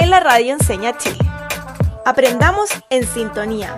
en 0.00 0.10
la 0.10 0.20
Radio 0.20 0.52
Enseña 0.52 0.96
Chile. 0.96 1.18
Aprendamos 2.04 2.70
en 2.90 3.06
sintonía. 3.06 3.76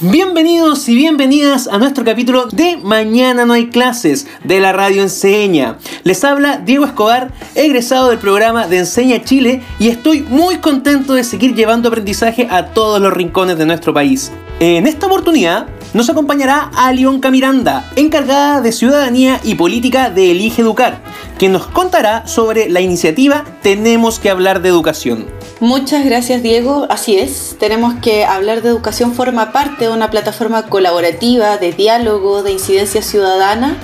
Bienvenidos 0.00 0.88
y 0.88 0.94
bienvenidas 0.94 1.66
a 1.66 1.78
nuestro 1.78 2.04
capítulo 2.04 2.46
de 2.46 2.76
Mañana 2.76 3.44
no 3.44 3.54
hay 3.54 3.68
clases 3.68 4.28
de 4.44 4.60
la 4.60 4.72
Radio 4.72 5.02
Enseña. 5.02 5.76
Les 6.04 6.22
habla 6.24 6.58
Diego 6.58 6.84
Escobar, 6.84 7.32
egresado 7.54 8.08
del 8.08 8.18
programa 8.18 8.68
de 8.68 8.78
Enseña 8.78 9.24
Chile 9.24 9.62
y 9.78 9.88
estoy 9.88 10.22
muy 10.22 10.58
contento 10.58 11.14
de 11.14 11.24
seguir 11.24 11.54
llevando 11.54 11.88
aprendizaje 11.88 12.46
a 12.50 12.66
todos 12.66 13.00
los 13.00 13.12
rincones 13.12 13.58
de 13.58 13.66
nuestro 13.66 13.92
país. 13.92 14.30
En 14.60 14.88
esta 14.88 15.06
oportunidad 15.06 15.68
nos 15.94 16.10
acompañará 16.10 16.72
Alionca 16.74 17.30
Miranda, 17.30 17.88
encargada 17.94 18.60
de 18.60 18.72
Ciudadanía 18.72 19.40
y 19.44 19.54
Política 19.54 20.10
de 20.10 20.32
Elige 20.32 20.62
Educar, 20.62 21.00
quien 21.38 21.52
nos 21.52 21.68
contará 21.68 22.26
sobre 22.26 22.68
la 22.68 22.80
iniciativa 22.80 23.44
Tenemos 23.62 24.18
que 24.18 24.30
hablar 24.30 24.60
de 24.60 24.68
educación. 24.68 25.26
Muchas 25.60 26.04
gracias 26.04 26.42
Diego, 26.42 26.88
así 26.90 27.18
es, 27.18 27.54
tenemos 27.60 27.94
que 28.02 28.24
hablar 28.24 28.62
de 28.62 28.70
educación 28.70 29.14
forma 29.14 29.52
parte 29.52 29.84
de 29.84 29.92
una 29.92 30.10
plataforma 30.10 30.64
colaborativa 30.66 31.56
de 31.56 31.72
diálogo, 31.72 32.42
de 32.42 32.50
incidencia 32.50 33.00
ciudadana, 33.00 33.76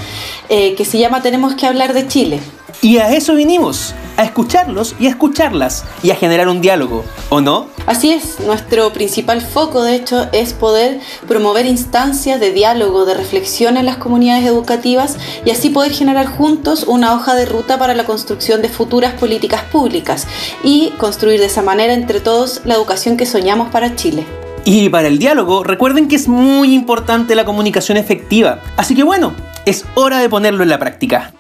eh, 0.49 0.75
que 0.75 0.85
se 0.85 0.99
llama 0.99 1.23
Tenemos 1.23 1.55
que 1.55 1.69
hablar 1.69 1.95
de 1.95 2.09
Chile. 2.09 2.41
Y 2.83 2.99
a 2.99 3.15
eso 3.15 3.37
vinimos, 3.37 3.95
a 4.17 4.25
escucharlos 4.25 4.95
y 4.99 5.07
a 5.07 5.11
escucharlas 5.11 5.85
y 6.03 6.11
a 6.11 6.17
generar 6.17 6.49
un 6.49 6.61
diálogo, 6.61 7.05
¿o 7.29 7.41
no? 7.41 7.67
Así 7.87 8.13
es, 8.13 8.41
nuestro 8.41 8.93
principal 8.93 9.41
foco 9.41 9.83
de 9.83 9.95
hecho 9.97 10.29
es 10.33 10.53
poder 10.53 11.01
promover 11.29 11.67
instancias 11.67 12.41
de 12.41 12.53
diálogo, 12.53 13.05
de 13.05 13.15
reflexión 13.15 13.77
en 13.77 13.87
las 13.87 13.97
comunidades 13.97 14.47
educativas 14.47 15.17
y 15.45 15.51
así 15.51 15.71
poder 15.71 15.93
generar 15.93 16.27
juntos 16.27 16.85
una 16.85 17.15
hoja 17.15 17.35
de 17.35 17.47
ruta 17.47 17.79
para 17.79 17.95
la 17.95 18.05
construcción 18.05 18.63
de 18.63 18.69
futuras 18.69 19.15
políticas 19.15 19.63
públicas 19.65 20.27
y 20.63 20.91
construir 20.99 21.41
de 21.41 21.47
esa 21.47 21.63
manera 21.63 21.95
entre 21.95 22.21
todos 22.21 22.63
la 22.65 22.75
educación 22.75 23.17
que 23.17 23.27
soñamos 23.27 23.71
para 23.71 23.97
Chile. 23.97 24.25
Y 24.65 24.89
para 24.89 25.09
el 25.09 25.19
diálogo, 25.19 25.63
recuerden 25.63 26.09
que 26.09 26.17
es 26.17 26.27
muy 26.27 26.75
importante 26.75 27.35
la 27.35 27.45
comunicación 27.45 27.99
efectiva. 27.99 28.61
Así 28.79 28.95
que 28.95 29.03
bueno, 29.03 29.35
es 29.67 29.85
hora 29.95 30.19
de 30.21 30.31
ponerlo 30.31 30.63
en 30.63 30.71
la 30.71 30.79
práctica. 30.79 31.33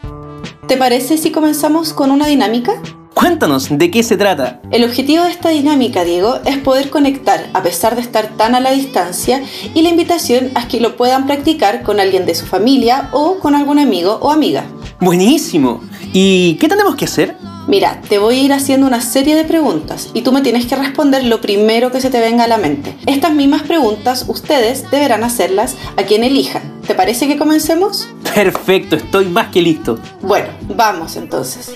¿Te 0.69 0.79
parece 0.79 1.19
si 1.19 1.31
comenzamos 1.31 1.93
con 1.93 2.11
una 2.11 2.27
dinámica? 2.27 2.81
Cuéntanos, 3.12 3.69
¿de 3.70 3.91
qué 3.91 4.03
se 4.03 4.17
trata? 4.17 4.62
El 4.70 4.83
objetivo 4.84 5.25
de 5.25 5.31
esta 5.31 5.51
dinámica, 5.51 6.05
Diego, 6.05 6.37
es 6.47 6.57
poder 6.57 6.89
conectar 6.89 7.51
a 7.53 7.62
pesar 7.62 7.95
de 7.97 8.01
estar 8.01 8.29
tan 8.39 8.55
a 8.55 8.61
la 8.61 8.73
distancia 8.73 9.42
y 9.75 9.83
la 9.83 9.91
invitación 9.91 10.51
a 10.55 10.67
que 10.67 10.81
lo 10.81 10.97
puedan 10.97 11.27
practicar 11.27 11.83
con 11.83 12.01
alguien 12.01 12.25
de 12.25 12.35
su 12.35 12.47
familia 12.47 13.11
o 13.12 13.39
con 13.41 13.55
algún 13.55 13.79
amigo 13.79 14.19
o 14.23 14.31
amiga. 14.31 14.65
Buenísimo. 15.01 15.83
¿Y 16.15 16.55
qué 16.55 16.67
tenemos 16.67 16.97
que 16.97 17.05
hacer? 17.05 17.37
Mira, 17.69 18.01
te 18.09 18.19
voy 18.19 18.37
a 18.37 18.42
ir 18.42 18.53
haciendo 18.55 18.87
una 18.87 19.03
serie 19.03 19.35
de 19.35 19.45
preguntas 19.45 20.11
y 20.15 20.23
tú 20.23 20.33
me 20.33 20.41
tienes 20.41 20.67
que 20.67 20.77
responder 20.77 21.25
lo 21.25 21.42
primero 21.42 21.91
que 21.91 22.01
se 22.01 22.11
te 22.11 22.20
venga 22.20 22.45
a 22.45 22.48
la 22.48 22.59
mente. 22.59 22.97
Estas 23.07 23.35
mismas 23.35 23.62
preguntas 23.62 24.25
ustedes 24.29 24.91
deberán 24.91 25.25
hacerlas 25.25 25.77
a 25.97 26.05
quien 26.05 26.25
elijan. 26.25 26.73
¿Te 26.86 26.94
parece 26.94 27.27
que 27.27 27.39
comencemos? 27.39 28.08
Perfecto, 28.34 28.96
estoy 28.96 29.27
más 29.27 29.48
que 29.48 29.62
listo. 29.62 29.98
Bueno, 30.20 30.48
vamos 30.68 31.17
entonces. 31.17 31.72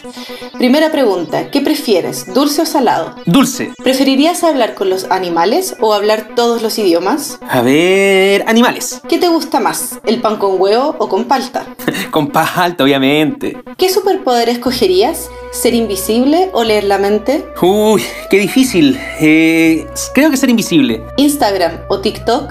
Primera 0.59 0.91
pregunta, 0.91 1.51
¿qué 1.51 1.63
prefieres, 1.63 2.33
dulce 2.35 2.63
o 2.63 2.67
salado? 2.67 3.15
Dulce. 3.25 3.73
¿Preferirías 3.83 4.45
hablar 4.45 4.75
con 4.75 4.91
los 4.91 5.05
animales 5.05 5.77
o 5.81 5.95
hablar 5.95 6.35
todos 6.37 6.61
los 6.63 6.79
idiomas? 6.79 7.39
A 7.49 7.63
ver, 7.63 8.45
animales. 8.47 9.01
¿Qué 9.09 9.19
te 9.19 9.29
gusta 9.29 9.61
más, 9.61 9.99
el 10.05 10.21
pan 10.21 10.37
con 10.37 10.61
huevo 10.61 10.95
o 10.99 11.09
con 11.09 11.25
palta? 11.25 11.65
con 12.11 12.29
palta, 12.29 12.85
obviamente. 12.85 13.57
¿Qué 13.79 13.89
superpoder 13.89 14.51
escogerías? 14.51 15.31
¿Ser 15.53 15.73
invisible 15.73 16.51
o 16.53 16.65
leer 16.65 16.85
la 16.85 16.99
mente? 16.99 17.47
Uy, 17.63 18.03
qué 18.29 18.39
difícil. 18.39 19.01
Eh, 19.21 19.87
creo 20.13 20.31
que 20.31 20.37
ser 20.37 20.51
invisible. 20.51 21.03
¿Instagram 21.17 21.81
o 21.89 22.01
TikTok? 22.01 22.51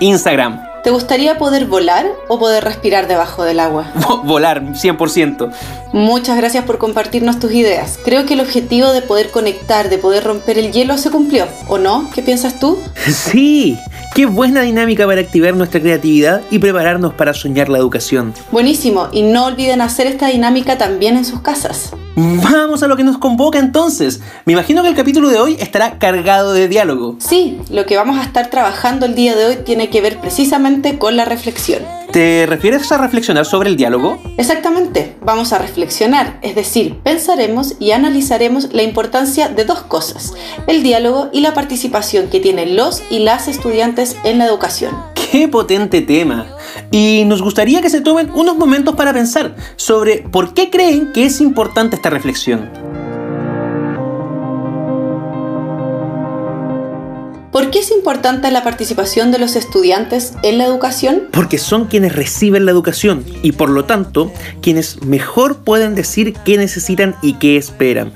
Instagram. 0.00 0.73
¿Te 0.84 0.90
gustaría 0.90 1.38
poder 1.38 1.64
volar 1.64 2.06
o 2.28 2.38
poder 2.38 2.62
respirar 2.62 3.08
debajo 3.08 3.42
del 3.42 3.58
agua? 3.58 3.90
Volar, 4.24 4.62
100%. 4.62 5.50
Muchas 5.94 6.36
gracias 6.36 6.66
por 6.66 6.76
compartirnos 6.76 7.40
tus 7.40 7.52
ideas. 7.52 7.98
Creo 8.04 8.26
que 8.26 8.34
el 8.34 8.40
objetivo 8.40 8.92
de 8.92 9.00
poder 9.00 9.30
conectar, 9.30 9.88
de 9.88 9.96
poder 9.96 10.24
romper 10.24 10.58
el 10.58 10.72
hielo 10.72 10.98
se 10.98 11.10
cumplió, 11.10 11.46
¿o 11.68 11.78
no? 11.78 12.10
¿Qué 12.14 12.22
piensas 12.22 12.60
tú? 12.60 12.78
Sí, 13.06 13.78
Qué 14.14 14.26
buena 14.26 14.62
dinámica 14.62 15.06
para 15.06 15.22
activar 15.22 15.56
nuestra 15.56 15.80
creatividad 15.80 16.42
y 16.48 16.60
prepararnos 16.60 17.14
para 17.14 17.34
soñar 17.34 17.68
la 17.68 17.78
educación. 17.78 18.32
Buenísimo, 18.52 19.08
y 19.10 19.22
no 19.22 19.46
olviden 19.46 19.80
hacer 19.80 20.06
esta 20.06 20.28
dinámica 20.28 20.78
también 20.78 21.16
en 21.16 21.24
sus 21.24 21.40
casas. 21.40 21.90
Vamos 22.16 22.84
a 22.84 22.86
lo 22.86 22.96
que 22.96 23.02
nos 23.02 23.18
convoca 23.18 23.58
entonces. 23.58 24.20
Me 24.44 24.52
imagino 24.52 24.82
que 24.82 24.88
el 24.88 24.94
capítulo 24.94 25.28
de 25.30 25.40
hoy 25.40 25.56
estará 25.58 25.98
cargado 25.98 26.52
de 26.52 26.68
diálogo. 26.68 27.16
Sí, 27.18 27.58
lo 27.70 27.86
que 27.86 27.96
vamos 27.96 28.18
a 28.18 28.22
estar 28.22 28.50
trabajando 28.50 29.04
el 29.06 29.16
día 29.16 29.34
de 29.34 29.46
hoy 29.46 29.56
tiene 29.64 29.90
que 29.90 30.00
ver 30.00 30.20
precisamente 30.20 30.96
con 30.96 31.16
la 31.16 31.24
reflexión. 31.24 31.82
¿Te 32.12 32.46
refieres 32.46 32.92
a 32.92 32.98
reflexionar 32.98 33.44
sobre 33.44 33.68
el 33.68 33.76
diálogo? 33.76 34.22
Exactamente, 34.36 35.16
vamos 35.22 35.52
a 35.52 35.58
reflexionar, 35.58 36.38
es 36.42 36.54
decir, 36.54 37.00
pensaremos 37.02 37.74
y 37.80 37.90
analizaremos 37.90 38.72
la 38.72 38.84
importancia 38.84 39.48
de 39.48 39.64
dos 39.64 39.80
cosas, 39.80 40.32
el 40.68 40.84
diálogo 40.84 41.30
y 41.32 41.40
la 41.40 41.54
participación 41.54 42.28
que 42.28 42.38
tienen 42.38 42.76
los 42.76 43.02
y 43.10 43.18
las 43.18 43.48
estudiantes 43.48 44.16
en 44.22 44.38
la 44.38 44.46
educación. 44.46 45.13
¡Qué 45.34 45.48
potente 45.48 46.00
tema! 46.00 46.46
Y 46.92 47.24
nos 47.26 47.42
gustaría 47.42 47.82
que 47.82 47.90
se 47.90 48.00
tomen 48.00 48.30
unos 48.36 48.56
momentos 48.56 48.94
para 48.94 49.12
pensar 49.12 49.56
sobre 49.74 50.18
por 50.18 50.54
qué 50.54 50.70
creen 50.70 51.10
que 51.12 51.24
es 51.24 51.40
importante 51.40 51.96
esta 51.96 52.08
reflexión. 52.08 52.93
¿Por 57.54 57.70
qué 57.70 57.78
es 57.78 57.92
importante 57.92 58.50
la 58.50 58.64
participación 58.64 59.30
de 59.30 59.38
los 59.38 59.54
estudiantes 59.54 60.32
en 60.42 60.58
la 60.58 60.64
educación? 60.64 61.28
Porque 61.30 61.58
son 61.58 61.84
quienes 61.84 62.16
reciben 62.16 62.64
la 62.64 62.72
educación 62.72 63.24
y 63.44 63.52
por 63.52 63.70
lo 63.70 63.84
tanto 63.84 64.32
quienes 64.60 65.04
mejor 65.04 65.58
pueden 65.58 65.94
decir 65.94 66.34
qué 66.44 66.58
necesitan 66.58 67.14
y 67.22 67.34
qué 67.34 67.56
esperan. 67.56 68.10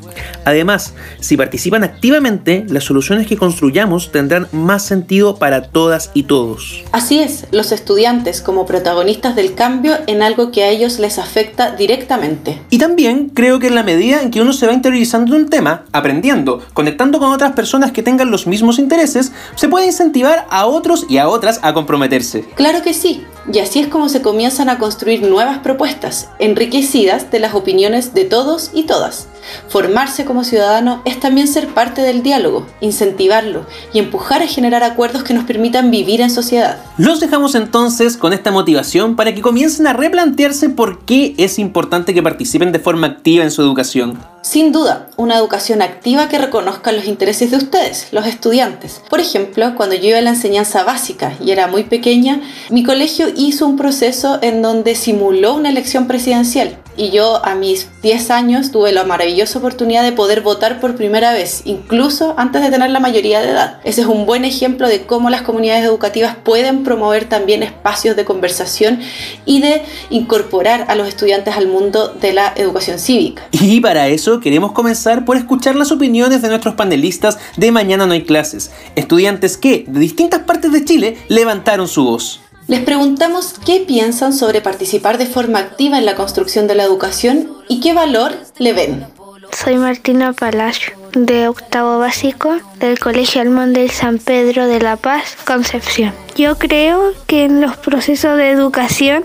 Además, 0.44 0.94
si 1.20 1.36
participan 1.36 1.84
activamente, 1.84 2.66
las 2.68 2.82
soluciones 2.82 3.28
que 3.28 3.36
construyamos 3.36 4.10
tendrán 4.10 4.48
más 4.50 4.84
sentido 4.84 5.36
para 5.36 5.62
todas 5.62 6.10
y 6.14 6.24
todos. 6.24 6.82
Así 6.90 7.20
es, 7.20 7.46
los 7.52 7.70
estudiantes 7.70 8.40
como 8.40 8.66
protagonistas 8.66 9.36
del 9.36 9.54
cambio 9.54 9.98
en 10.08 10.22
algo 10.22 10.50
que 10.50 10.64
a 10.64 10.70
ellos 10.70 10.98
les 10.98 11.20
afecta 11.20 11.76
directamente. 11.76 12.60
Y 12.70 12.78
también 12.78 13.28
creo 13.28 13.60
que 13.60 13.68
en 13.68 13.76
la 13.76 13.84
medida 13.84 14.20
en 14.20 14.32
que 14.32 14.40
uno 14.40 14.52
se 14.52 14.66
va 14.66 14.72
interiorizando 14.72 15.36
un 15.36 15.48
tema, 15.48 15.84
aprendiendo, 15.92 16.60
conectando 16.74 17.20
con 17.20 17.30
otras 17.30 17.52
personas 17.52 17.92
que 17.92 18.02
tengan 18.02 18.32
los 18.32 18.48
mismos 18.48 18.80
intereses, 18.80 19.27
se 19.54 19.68
puede 19.68 19.86
incentivar 19.86 20.46
a 20.50 20.66
otros 20.66 21.06
y 21.08 21.18
a 21.18 21.28
otras 21.28 21.60
a 21.62 21.74
comprometerse. 21.74 22.44
Claro 22.54 22.82
que 22.82 22.94
sí, 22.94 23.24
y 23.52 23.60
así 23.60 23.80
es 23.80 23.88
como 23.88 24.08
se 24.08 24.20
comienzan 24.20 24.68
a 24.68 24.78
construir 24.78 25.22
nuevas 25.22 25.58
propuestas, 25.58 26.28
enriquecidas 26.38 27.30
de 27.30 27.38
las 27.38 27.54
opiniones 27.54 28.12
de 28.12 28.24
todos 28.24 28.70
y 28.74 28.82
todas. 28.82 29.28
Formarse 29.68 30.26
como 30.26 30.44
ciudadano 30.44 31.00
es 31.06 31.18
también 31.20 31.48
ser 31.48 31.68
parte 31.68 32.02
del 32.02 32.22
diálogo, 32.22 32.66
incentivarlo 32.80 33.64
y 33.94 33.98
empujar 33.98 34.42
a 34.42 34.46
generar 34.46 34.82
acuerdos 34.82 35.22
que 35.22 35.32
nos 35.32 35.44
permitan 35.44 35.90
vivir 35.90 36.20
en 36.20 36.30
sociedad. 36.30 36.78
Los 36.98 37.20
dejamos 37.20 37.54
entonces 37.54 38.18
con 38.18 38.34
esta 38.34 38.50
motivación 38.50 39.16
para 39.16 39.34
que 39.34 39.40
comiencen 39.40 39.86
a 39.86 39.94
replantearse 39.94 40.68
por 40.68 41.04
qué 41.06 41.34
es 41.38 41.58
importante 41.58 42.12
que 42.12 42.22
participen 42.22 42.72
de 42.72 42.78
forma 42.80 43.06
activa 43.06 43.44
en 43.44 43.50
su 43.50 43.62
educación. 43.62 44.18
Sin 44.42 44.72
duda, 44.72 45.08
una 45.16 45.36
educación 45.36 45.82
activa 45.82 46.28
que 46.28 46.38
reconozca 46.38 46.92
los 46.92 47.06
intereses 47.06 47.50
de 47.50 47.56
ustedes, 47.56 48.08
los 48.12 48.26
estudiantes. 48.26 49.02
Por 49.10 49.17
ejemplo, 49.20 49.74
cuando 49.76 49.94
yo 49.94 50.08
iba 50.08 50.18
a 50.18 50.22
la 50.22 50.30
enseñanza 50.30 50.84
básica 50.84 51.34
y 51.44 51.50
era 51.50 51.66
muy 51.66 51.84
pequeña, 51.84 52.40
mi 52.70 52.82
colegio 52.82 53.28
hizo 53.36 53.66
un 53.66 53.76
proceso 53.76 54.38
en 54.42 54.62
donde 54.62 54.94
simuló 54.94 55.54
una 55.54 55.70
elección 55.70 56.06
presidencial 56.06 56.78
y 56.98 57.10
yo 57.10 57.44
a 57.46 57.54
mis 57.54 57.88
10 58.02 58.30
años 58.30 58.72
tuve 58.72 58.92
la 58.92 59.04
maravillosa 59.04 59.60
oportunidad 59.60 60.02
de 60.02 60.12
poder 60.12 60.42
votar 60.42 60.80
por 60.80 60.96
primera 60.96 61.32
vez, 61.32 61.62
incluso 61.64 62.34
antes 62.36 62.60
de 62.60 62.70
tener 62.70 62.90
la 62.90 63.00
mayoría 63.00 63.40
de 63.40 63.50
edad. 63.50 63.80
Ese 63.84 64.02
es 64.02 64.06
un 64.08 64.26
buen 64.26 64.44
ejemplo 64.44 64.88
de 64.88 65.06
cómo 65.06 65.30
las 65.30 65.42
comunidades 65.42 65.84
educativas 65.84 66.36
pueden 66.36 66.82
promover 66.82 67.28
también 67.28 67.62
espacios 67.62 68.16
de 68.16 68.24
conversación 68.24 69.00
y 69.46 69.60
de 69.60 69.82
incorporar 70.10 70.86
a 70.88 70.96
los 70.96 71.08
estudiantes 71.08 71.56
al 71.56 71.68
mundo 71.68 72.08
de 72.20 72.32
la 72.32 72.52
educación 72.56 72.98
cívica. 72.98 73.44
Y 73.52 73.80
para 73.80 74.08
eso 74.08 74.40
queremos 74.40 74.72
comenzar 74.72 75.24
por 75.24 75.36
escuchar 75.36 75.76
las 75.76 75.92
opiniones 75.92 76.42
de 76.42 76.48
nuestros 76.48 76.74
panelistas 76.74 77.38
de 77.56 77.70
Mañana 77.70 78.06
no 78.06 78.12
hay 78.14 78.24
clases, 78.24 78.72
estudiantes 78.96 79.56
que 79.56 79.84
de 79.86 80.00
distintas 80.00 80.40
partes 80.40 80.72
de 80.72 80.84
Chile 80.84 81.18
levantaron 81.28 81.86
su 81.86 82.02
voz. 82.04 82.40
Les 82.68 82.80
preguntamos 82.80 83.54
qué 83.64 83.80
piensan 83.80 84.34
sobre 84.34 84.60
participar 84.60 85.16
de 85.16 85.24
forma 85.24 85.58
activa 85.58 85.96
en 85.96 86.04
la 86.04 86.14
construcción 86.14 86.66
de 86.66 86.74
la 86.74 86.84
educación 86.84 87.48
y 87.66 87.80
qué 87.80 87.94
valor 87.94 88.34
le 88.58 88.74
ven. 88.74 89.06
Soy 89.52 89.78
Martina 89.78 90.34
Palacio, 90.34 90.92
de 91.14 91.48
octavo 91.48 91.98
básico 91.98 92.58
del 92.78 92.98
Colegio 92.98 93.40
Almón 93.40 93.72
del 93.72 93.90
San 93.90 94.18
Pedro 94.18 94.66
de 94.66 94.80
La 94.80 94.96
Paz, 94.96 95.34
Concepción. 95.46 96.12
Yo 96.36 96.58
creo 96.58 97.14
que 97.26 97.46
en 97.46 97.62
los 97.62 97.78
procesos 97.78 98.36
de 98.36 98.50
educación 98.50 99.24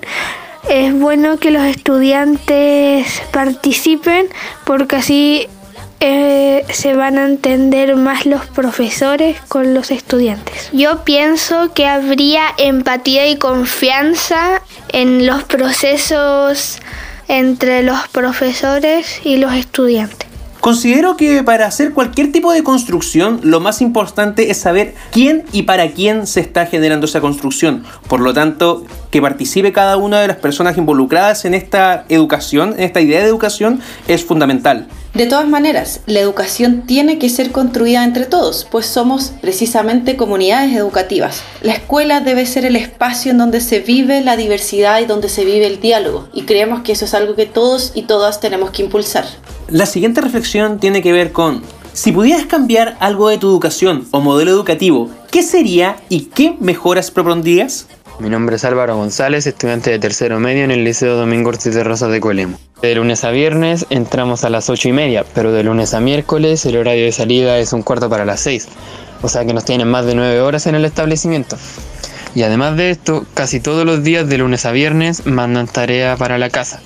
es 0.69 0.97
bueno 0.97 1.37
que 1.37 1.51
los 1.51 1.63
estudiantes 1.63 3.21
participen 3.33 4.27
porque 4.63 4.95
así 4.95 5.49
eh, 6.05 6.65
se 6.69 6.95
van 6.95 7.17
a 7.17 7.23
entender 7.23 7.95
más 7.95 8.25
los 8.25 8.45
profesores 8.45 9.37
con 9.47 9.73
los 9.73 9.89
estudiantes. 9.89 10.69
Yo 10.73 11.05
pienso 11.05 11.73
que 11.73 11.87
habría 11.87 12.41
empatía 12.57 13.29
y 13.29 13.37
confianza 13.37 14.61
en 14.89 15.25
los 15.25 15.43
procesos 15.43 16.79
entre 17.29 17.83
los 17.83 18.05
profesores 18.09 19.21
y 19.23 19.37
los 19.37 19.53
estudiantes. 19.53 20.27
Considero 20.59 21.15
que 21.15 21.41
para 21.41 21.67
hacer 21.67 21.93
cualquier 21.93 22.33
tipo 22.33 22.51
de 22.51 22.63
construcción, 22.63 23.39
lo 23.41 23.61
más 23.61 23.81
importante 23.81 24.51
es 24.51 24.57
saber 24.57 24.95
quién 25.11 25.45
y 25.53 25.63
para 25.63 25.91
quién 25.91 26.27
se 26.27 26.41
está 26.41 26.65
generando 26.65 27.05
esa 27.05 27.21
construcción. 27.21 27.85
Por 28.09 28.19
lo 28.19 28.33
tanto, 28.33 28.85
que 29.13 29.21
participe 29.21 29.71
cada 29.71 29.95
una 29.95 30.21
de 30.21 30.27
las 30.27 30.37
personas 30.37 30.75
involucradas 30.75 31.45
en 31.45 31.53
esta 31.53 32.03
educación, 32.09 32.73
en 32.75 32.79
esta 32.79 32.99
idea 32.99 33.19
de 33.19 33.27
educación, 33.27 33.79
es 34.07 34.25
fundamental. 34.25 34.87
De 35.13 35.27
todas 35.27 35.47
maneras, 35.47 36.01
la 36.07 36.19
educación 36.19 36.87
tiene 36.87 37.19
que 37.19 37.29
ser 37.29 37.51
construida 37.51 38.03
entre 38.05 38.25
todos, 38.25 38.67
pues 38.71 38.87
somos 38.87 39.33
precisamente 39.39 40.15
comunidades 40.15 40.75
educativas. 40.75 41.43
La 41.61 41.73
escuela 41.73 42.21
debe 42.21 42.47
ser 42.47 42.65
el 42.65 42.75
espacio 42.75 43.29
en 43.29 43.37
donde 43.37 43.61
se 43.61 43.81
vive 43.81 44.21
la 44.21 44.35
diversidad 44.35 44.99
y 44.99 45.05
donde 45.05 45.29
se 45.29 45.45
vive 45.45 45.67
el 45.67 45.79
diálogo, 45.79 46.27
y 46.33 46.41
creemos 46.45 46.81
que 46.81 46.93
eso 46.93 47.05
es 47.05 47.13
algo 47.13 47.35
que 47.35 47.45
todos 47.45 47.91
y 47.93 48.01
todas 48.03 48.39
tenemos 48.39 48.71
que 48.71 48.81
impulsar. 48.81 49.25
La 49.67 49.85
siguiente 49.85 50.21
reflexión 50.21 50.79
tiene 50.79 51.03
que 51.03 51.11
ver 51.11 51.31
con, 51.31 51.61
si 51.93 52.11
pudieras 52.11 52.47
cambiar 52.47 52.97
algo 52.99 53.29
de 53.29 53.37
tu 53.37 53.47
educación 53.47 54.07
o 54.09 54.21
modelo 54.21 54.49
educativo, 54.49 55.11
¿qué 55.29 55.43
sería 55.43 55.97
y 56.09 56.21
qué 56.21 56.57
mejoras 56.59 57.11
propondrías? 57.11 57.85
Mi 58.23 58.29
nombre 58.29 58.55
es 58.55 58.63
Álvaro 58.63 58.95
González, 58.95 59.45
estudiante 59.47 59.91
de 59.91 59.99
tercero 59.99 60.39
medio 60.39 60.63
en 60.63 60.71
el 60.71 60.85
Liceo 60.85 61.17
Domingo 61.17 61.49
Ortiz 61.49 61.73
de 61.73 61.83
Rosas 61.83 62.09
de 62.09 62.21
Colemo. 62.21 62.57
De 62.81 62.95
lunes 62.95 63.25
a 63.25 63.31
viernes 63.31 63.85
entramos 63.89 64.45
a 64.45 64.49
las 64.49 64.69
ocho 64.69 64.87
y 64.87 64.93
media, 64.93 65.25
pero 65.35 65.51
de 65.51 65.61
lunes 65.61 65.93
a 65.93 65.99
miércoles 65.99 66.65
el 66.65 66.77
horario 66.77 67.03
de 67.03 67.11
salida 67.11 67.57
es 67.57 67.73
un 67.73 67.81
cuarto 67.81 68.09
para 68.09 68.23
las 68.23 68.39
seis, 68.39 68.69
o 69.21 69.27
sea 69.27 69.43
que 69.43 69.53
nos 69.53 69.65
tienen 69.65 69.89
más 69.89 70.05
de 70.05 70.15
nueve 70.15 70.39
horas 70.39 70.67
en 70.67 70.75
el 70.75 70.85
establecimiento. 70.85 71.57
Y 72.33 72.43
además 72.43 72.77
de 72.77 72.91
esto, 72.91 73.25
casi 73.33 73.59
todos 73.59 73.85
los 73.85 74.05
días 74.05 74.29
de 74.29 74.37
lunes 74.37 74.65
a 74.65 74.71
viernes 74.71 75.25
mandan 75.25 75.67
tarea 75.67 76.15
para 76.15 76.37
la 76.37 76.49
casa, 76.49 76.79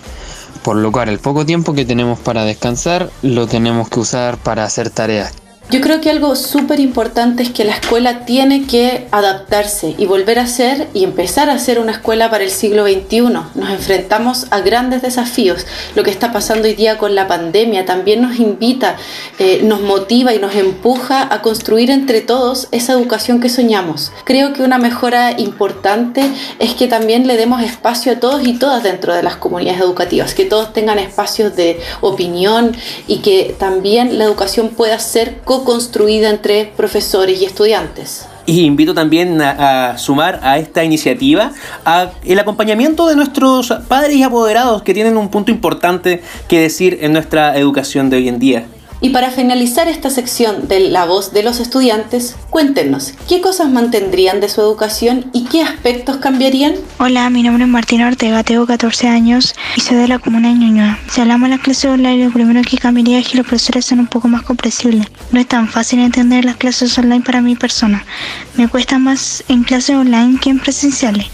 por 0.64 0.76
lo 0.76 0.92
cual 0.92 1.08
el 1.08 1.20
poco 1.20 1.46
tiempo 1.46 1.76
que 1.76 1.86
tenemos 1.86 2.18
para 2.18 2.46
descansar 2.46 3.12
lo 3.22 3.46
tenemos 3.46 3.90
que 3.90 4.00
usar 4.00 4.38
para 4.38 4.64
hacer 4.64 4.90
tareas. 4.90 5.36
Yo 5.70 5.82
creo 5.82 6.00
que 6.00 6.10
algo 6.10 6.34
súper 6.38 6.80
importante 6.80 7.44
es 7.44 7.50
que 7.50 7.66
la 7.66 7.74
escuela 7.74 8.24
tiene 8.24 8.68
que 8.68 9.06
adaptarse 9.12 9.96
y 9.98 10.06
volver 10.06 10.40
a 10.40 10.48
ser 10.48 10.88
y 10.94 11.04
empezar 11.04 11.50
a 11.50 11.60
ser 11.60 11.80
una 11.80 11.92
escuela 11.92 12.30
para 12.30 12.46
el 12.46 12.52
siglo 12.52 12.86
XXI. 12.86 13.20
Nos 13.20 13.70
enfrentamos 13.70 14.48
a 14.50 14.62
grandes 14.62 15.02
desafíos. 15.02 15.66
Lo 15.94 16.04
que 16.04 16.10
está 16.10 16.32
pasando 16.32 16.70
hoy 16.70 16.74
día 16.74 16.98
con 16.98 17.16
la 17.16 17.28
pandemia 17.28 17.84
también 17.84 18.22
nos 18.22 18.40
invita, 18.40 18.96
eh, 19.40 19.60
nos 19.62 19.82
motiva 19.82 20.34
y 20.34 20.40
nos 20.40 20.56
empuja 20.56 21.28
a 21.34 21.42
construir 21.42 21.92
entre 21.92 22.22
todos 22.22 22.70
esa 22.72 22.94
educación 22.94 23.42
que 23.42 23.50
soñamos. 23.50 24.14
Creo 24.24 24.54
que 24.54 24.64
una 24.64 24.78
mejora 24.78 25.38
importante 25.38 26.32
es 26.60 26.76
que 26.76 26.88
también 26.88 27.28
le 27.28 27.36
demos 27.36 27.62
espacio 27.62 28.14
a 28.14 28.20
todos 28.22 28.48
y 28.48 28.54
todas 28.54 28.84
dentro 28.84 29.14
de 29.14 29.22
las 29.22 29.36
comunidades 29.36 29.82
educativas, 29.82 30.34
que 30.34 30.46
todos 30.46 30.72
tengan 30.72 30.98
espacios 30.98 31.58
de 31.58 31.82
opinión 32.00 32.74
y 33.06 33.18
que 33.18 33.54
también 33.60 34.18
la 34.18 34.24
educación 34.24 34.70
pueda 34.70 34.98
ser 35.00 35.40
construida 35.64 36.30
entre 36.30 36.72
profesores 36.76 37.42
y 37.42 37.46
estudiantes. 37.46 38.26
Y 38.46 38.62
invito 38.62 38.94
también 38.94 39.42
a, 39.42 39.98
sumar 39.98 40.40
a 40.42 40.58
esta 40.58 40.84
iniciativa 40.84 41.52
el 42.24 42.40
acompañamiento 42.40 43.08
de 43.08 43.16
nuestros 43.16 43.74
padres 43.90 44.16
y 44.16 44.24
apoderados 44.24 44.84
que 44.84 44.94
tienen 44.94 45.18
un 45.18 45.30
punto 45.30 45.52
importante 45.52 46.22
que 46.48 46.62
decir 46.62 47.00
en 47.02 47.12
nuestra 47.12 47.58
educación 47.58 48.10
de 48.10 48.18
hoy 48.18 48.30
en 48.30 48.40
día. 48.40 48.66
Y 49.00 49.10
para 49.10 49.30
finalizar 49.30 49.88
esta 49.88 50.10
sección 50.10 50.68
de 50.68 50.80
La 50.90 51.06
voz 51.06 51.32
de 51.32 51.44
los 51.44 51.60
estudiantes, 51.60 52.36
cuéntenos, 52.50 53.14
¿qué 53.30 53.42
cosas 53.42 53.70
mantendrían 53.70 54.42
de 54.42 54.50
su 54.50 54.60
educación 54.62 55.30
y 55.34 55.46
qué 55.46 55.62
aspectos 55.62 56.18
cambiarían? 56.18 56.74
Hola, 56.98 57.30
mi 57.30 57.44
nombre 57.44 57.66
es 57.66 57.70
Martina 57.70 58.08
Ortega, 58.08 58.44
tengo 58.44 58.66
14 58.66 59.08
años 59.08 59.54
y 59.76 59.82
soy 59.82 59.98
de 59.98 60.08
la 60.08 60.18
comuna 60.18 60.50
de 60.50 60.56
Ñuñoa. 60.56 60.98
Si 61.12 61.22
hablamos 61.22 61.50
de 61.50 61.56
las 61.56 61.64
clases 61.64 61.92
online, 61.92 62.26
lo 62.26 62.32
primero 62.32 62.62
que 62.64 62.78
cambiaría 62.78 63.20
es 63.20 63.28
que 63.28 63.38
los 63.38 63.46
profesores 63.46 63.86
sean 63.86 64.00
un 64.00 64.08
poco 64.08 64.28
más 64.30 64.42
comprensibles. 64.42 65.06
No 65.32 65.40
es 65.40 65.48
tan 65.48 65.68
fácil 65.68 66.00
entender 66.00 66.44
las 66.46 66.58
clases 66.58 66.98
online 66.98 67.24
para 67.24 67.42
mi 67.42 67.56
persona. 67.56 68.04
Me 68.56 68.68
cuesta 68.68 68.98
más 68.98 69.44
en 69.48 69.64
clases 69.64 69.96
online 69.96 70.40
que 70.40 70.50
en 70.50 70.60
presenciales. 70.60 71.28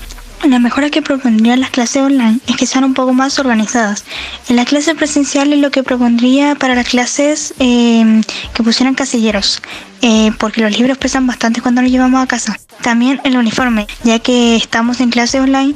La 0.44 0.60
mejora 0.60 0.90
que 0.90 1.02
propondría 1.02 1.56
las 1.56 1.70
clases 1.70 2.02
online 2.02 2.40
es 2.48 2.58
que 2.58 2.66
sean 2.66 2.84
un 2.84 2.94
poco 2.94 3.14
más 3.14 3.40
organizadas. 3.40 4.04
En 4.50 4.58
las 4.58 4.68
clases 4.68 4.94
presenciales 4.96 5.58
lo 5.60 5.72
que 5.72 5.84
propondría 5.84 6.56
para 6.56 6.76
las 6.76 6.88
clases 6.88 7.54
eh, 7.60 8.22
que 8.54 8.62
pusieran 8.64 8.94
casilleros, 8.94 9.62
eh, 10.02 10.32
porque 10.40 10.62
los 10.62 10.78
libros 10.78 10.98
pesan 10.98 11.28
bastante 11.28 11.62
cuando 11.62 11.82
los 11.82 11.90
llevamos 11.90 12.22
a 12.22 12.28
casa. 12.28 12.60
También 12.82 13.22
el 13.24 13.38
uniforme, 13.38 13.88
ya 14.04 14.20
que 14.20 14.58
estamos 14.58 15.00
en 15.00 15.12
clase 15.12 15.40
online 15.40 15.76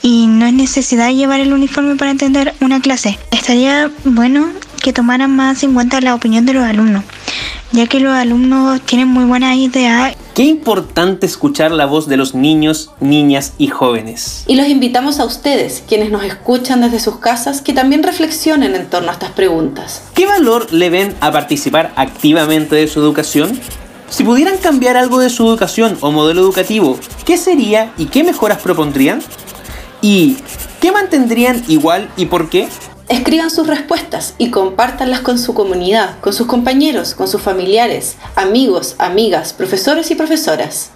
y 0.00 0.28
no 0.28 0.46
es 0.46 0.52
necesidad 0.52 1.10
llevar 1.10 1.40
el 1.40 1.52
uniforme 1.52 1.96
para 1.96 2.12
entender 2.12 2.54
una 2.60 2.80
clase. 2.80 3.18
Estaría 3.32 3.90
bueno 4.04 4.48
que 4.80 4.92
tomaran 4.92 5.34
más 5.34 5.64
en 5.64 5.74
cuenta 5.74 6.00
la 6.00 6.14
opinión 6.14 6.46
de 6.46 6.54
los 6.54 6.64
alumnos, 6.64 7.02
ya 7.72 7.86
que 7.86 8.00
los 8.00 8.12
alumnos 8.12 8.80
tienen 8.82 9.08
muy 9.08 9.24
buenas 9.24 9.56
ideas 9.56 10.14
Qué 10.38 10.44
importante 10.44 11.26
escuchar 11.26 11.72
la 11.72 11.86
voz 11.86 12.06
de 12.06 12.16
los 12.16 12.32
niños, 12.32 12.92
niñas 13.00 13.54
y 13.58 13.66
jóvenes. 13.66 14.44
Y 14.46 14.54
los 14.54 14.68
invitamos 14.68 15.18
a 15.18 15.24
ustedes, 15.24 15.82
quienes 15.88 16.12
nos 16.12 16.22
escuchan 16.22 16.80
desde 16.80 17.00
sus 17.00 17.16
casas, 17.16 17.60
que 17.60 17.72
también 17.72 18.04
reflexionen 18.04 18.76
en 18.76 18.88
torno 18.88 19.10
a 19.10 19.14
estas 19.14 19.32
preguntas. 19.32 20.04
¿Qué 20.14 20.26
valor 20.26 20.72
le 20.72 20.90
ven 20.90 21.12
a 21.20 21.32
participar 21.32 21.92
activamente 21.96 22.76
de 22.76 22.86
su 22.86 23.00
educación? 23.00 23.58
Si 24.10 24.22
pudieran 24.22 24.58
cambiar 24.58 24.96
algo 24.96 25.18
de 25.18 25.28
su 25.28 25.44
educación 25.44 25.98
o 26.02 26.12
modelo 26.12 26.40
educativo, 26.40 27.00
¿qué 27.24 27.36
sería 27.36 27.92
y 27.98 28.06
qué 28.06 28.22
mejoras 28.22 28.62
propondrían? 28.62 29.20
¿Y 30.02 30.36
qué 30.80 30.92
mantendrían 30.92 31.64
igual 31.66 32.08
y 32.16 32.26
por 32.26 32.48
qué? 32.48 32.68
Escriban 33.08 33.50
sus 33.50 33.66
respuestas 33.66 34.34
y 34.36 34.50
compártanlas 34.50 35.20
con 35.20 35.38
su 35.38 35.54
comunidad, 35.54 36.20
con 36.20 36.34
sus 36.34 36.46
compañeros, 36.46 37.14
con 37.14 37.26
sus 37.26 37.40
familiares, 37.40 38.18
amigos, 38.36 38.96
amigas, 38.98 39.54
profesores 39.54 40.10
y 40.10 40.14
profesoras. 40.14 40.90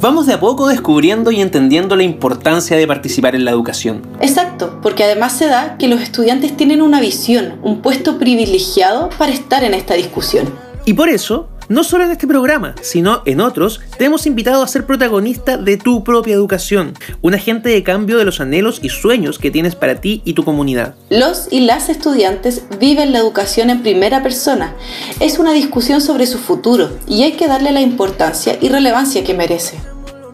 Vamos 0.00 0.26
de 0.26 0.32
a 0.32 0.40
poco 0.40 0.66
descubriendo 0.66 1.30
y 1.30 1.40
entendiendo 1.40 1.94
la 1.94 2.02
importancia 2.02 2.76
de 2.76 2.86
participar 2.88 3.36
en 3.36 3.44
la 3.44 3.52
educación. 3.52 4.02
Exacto, 4.20 4.80
porque 4.82 5.04
además 5.04 5.32
se 5.34 5.46
da 5.46 5.76
que 5.78 5.86
los 5.86 6.00
estudiantes 6.00 6.56
tienen 6.56 6.82
una 6.82 7.00
visión, 7.00 7.60
un 7.62 7.80
puesto 7.80 8.18
privilegiado 8.18 9.10
para 9.16 9.30
estar 9.30 9.62
en 9.62 9.74
esta 9.74 9.94
discusión. 9.94 10.52
Y 10.84 10.94
por 10.94 11.08
eso, 11.08 11.48
no 11.70 11.84
solo 11.84 12.04
en 12.04 12.10
este 12.10 12.26
programa, 12.26 12.74
sino 12.82 13.22
en 13.26 13.40
otros, 13.40 13.80
te 13.96 14.04
hemos 14.04 14.26
invitado 14.26 14.62
a 14.62 14.68
ser 14.68 14.86
protagonista 14.86 15.56
de 15.56 15.76
tu 15.76 16.02
propia 16.02 16.34
educación, 16.34 16.94
un 17.22 17.34
agente 17.34 17.68
de 17.68 17.84
cambio 17.84 18.18
de 18.18 18.24
los 18.24 18.40
anhelos 18.40 18.80
y 18.82 18.88
sueños 18.88 19.38
que 19.38 19.52
tienes 19.52 19.76
para 19.76 20.00
ti 20.00 20.20
y 20.24 20.32
tu 20.32 20.44
comunidad. 20.44 20.96
Los 21.10 21.46
y 21.52 21.60
las 21.60 21.88
estudiantes 21.88 22.64
viven 22.80 23.12
la 23.12 23.20
educación 23.20 23.70
en 23.70 23.82
primera 23.82 24.20
persona. 24.20 24.74
Es 25.20 25.38
una 25.38 25.52
discusión 25.52 26.00
sobre 26.00 26.26
su 26.26 26.38
futuro 26.38 26.90
y 27.06 27.22
hay 27.22 27.32
que 27.32 27.46
darle 27.46 27.70
la 27.70 27.80
importancia 27.80 28.58
y 28.60 28.68
relevancia 28.68 29.22
que 29.22 29.34
merece. 29.34 29.78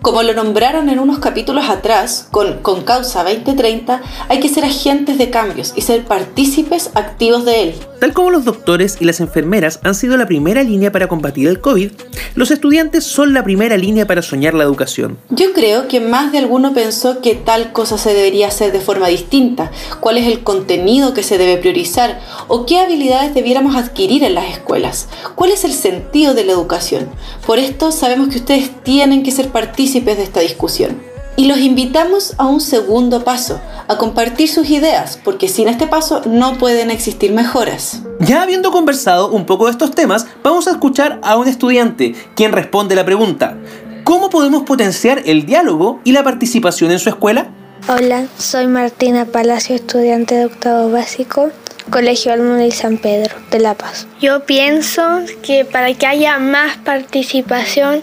Como 0.01 0.23
lo 0.23 0.33
nombraron 0.33 0.89
en 0.89 1.01
unos 1.01 1.19
capítulos 1.19 1.69
atrás, 1.69 2.29
con, 2.31 2.63
con 2.63 2.83
Causa 2.83 3.25
2030, 3.25 4.01
hay 4.29 4.41
que 4.41 4.49
ser 4.49 4.65
agentes 4.65 5.19
de 5.19 5.29
cambios 5.29 5.75
y 5.77 5.83
ser 5.83 6.05
partícipes 6.05 6.93
activos 6.95 7.45
de 7.45 7.63
él. 7.63 7.75
Tal 8.01 8.13
como 8.13 8.31
los 8.31 8.45
doctores 8.45 8.99
y 9.01 9.05
las 9.05 9.21
enfermeras 9.21 9.81
han 9.83 9.95
sido 9.95 10.17
la 10.17 10.27
primera 10.27 10.63
línea 10.63 10.93
para 10.93 11.09
combatir 11.09 11.49
el 11.49 11.61
COVID, 11.61 11.93
los 12.35 12.51
estudiantes 12.51 13.05
son 13.05 13.33
la 13.33 13.43
primera 13.43 13.79
línea 13.79 14.07
para 14.07 14.21
soñar 14.21 14.53
la 14.53 14.65
educación. 14.65 15.17
Yo 15.31 15.55
creo 15.55 15.89
que 15.89 16.01
más 16.01 16.31
de 16.31 16.39
alguno 16.39 16.75
pensó 16.75 17.23
que 17.23 17.35
tal 17.35 17.73
cosa 17.73 17.97
se 17.97 18.13
debería 18.13 18.49
hacer 18.49 18.73
de 18.73 18.81
forma 18.81 19.09
distinta, 19.09 19.71
cuál 20.01 20.19
es 20.19 20.27
el 20.27 20.43
contenido 20.43 21.15
que 21.15 21.23
se 21.23 21.39
debe 21.39 21.57
priorizar 21.57 22.21
o 22.49 22.67
qué 22.67 22.81
habilidades 22.81 23.35
debiéramos 23.35 23.77
adquirir 23.77 24.25
en 24.25 24.35
las 24.35 24.51
escuelas, 24.51 25.09
cuál 25.35 25.51
es 25.51 25.65
el 25.65 25.73
sentido 25.73 26.35
de 26.35 26.45
la 26.45 26.53
educación. 26.53 27.09
Por 27.47 27.59
esto 27.59 27.93
sabemos 27.93 28.29
que 28.29 28.37
ustedes 28.37 28.71
tienen 28.83 29.23
que 29.23 29.31
ser 29.31 29.49
partícipes 29.49 30.19
de 30.19 30.25
esta 30.25 30.41
discusión. 30.41 31.16
Y 31.39 31.49
los 31.49 31.59
invitamos 31.59 32.35
a 32.39 32.47
un 32.47 32.63
segundo 32.63 33.23
paso, 33.23 33.61
a 33.89 33.99
compartir 33.99 34.49
sus 34.49 34.71
ideas, 34.71 35.19
porque 35.23 35.49
sin 35.49 35.69
este 35.69 35.87
paso 35.87 36.23
no 36.25 36.57
pueden 36.57 36.91
existir 36.91 37.33
mejoras. 37.33 38.01
Ya 38.21 38.43
habiendo 38.43 38.71
conversado 38.71 39.31
un 39.31 39.45
poco 39.45 39.67
de 39.67 39.73
estos 39.73 39.91
temas, 39.91 40.27
vamos 40.43 40.67
a 40.67 40.71
escuchar 40.71 41.21
a 41.23 41.37
un 41.37 41.47
estudiante, 41.47 42.15
quien 42.35 42.53
responde 42.53 42.95
la 42.95 43.05
pregunta, 43.05 43.59
¿cómo 44.03 44.31
podemos 44.31 44.63
potenciar 44.63 45.23
el 45.27 45.45
diálogo 45.45 46.01
y 46.05 46.13
la 46.13 46.25
participación 46.25 46.91
en 46.91 46.99
su 46.99 47.11
escuela? 47.11 47.49
Hola, 47.87 48.29
soy 48.39 48.67
Martina 48.67 49.27
Palacio, 49.27 49.77
estudiante 49.77 50.37
de 50.37 50.47
octavo 50.47 50.91
básico, 50.91 51.51
Colegio 51.91 52.33
Almundo 52.33 52.65
y 52.65 52.71
San 52.71 52.97
Pedro 52.97 53.37
de 53.51 53.61
La 53.61 53.75
Paz. 53.75 54.07
Yo 54.23 54.47
pienso 54.47 55.03
que 55.43 55.67
para 55.67 55.93
que 55.93 56.07
haya 56.07 56.39
más 56.39 56.79
participación 56.79 58.03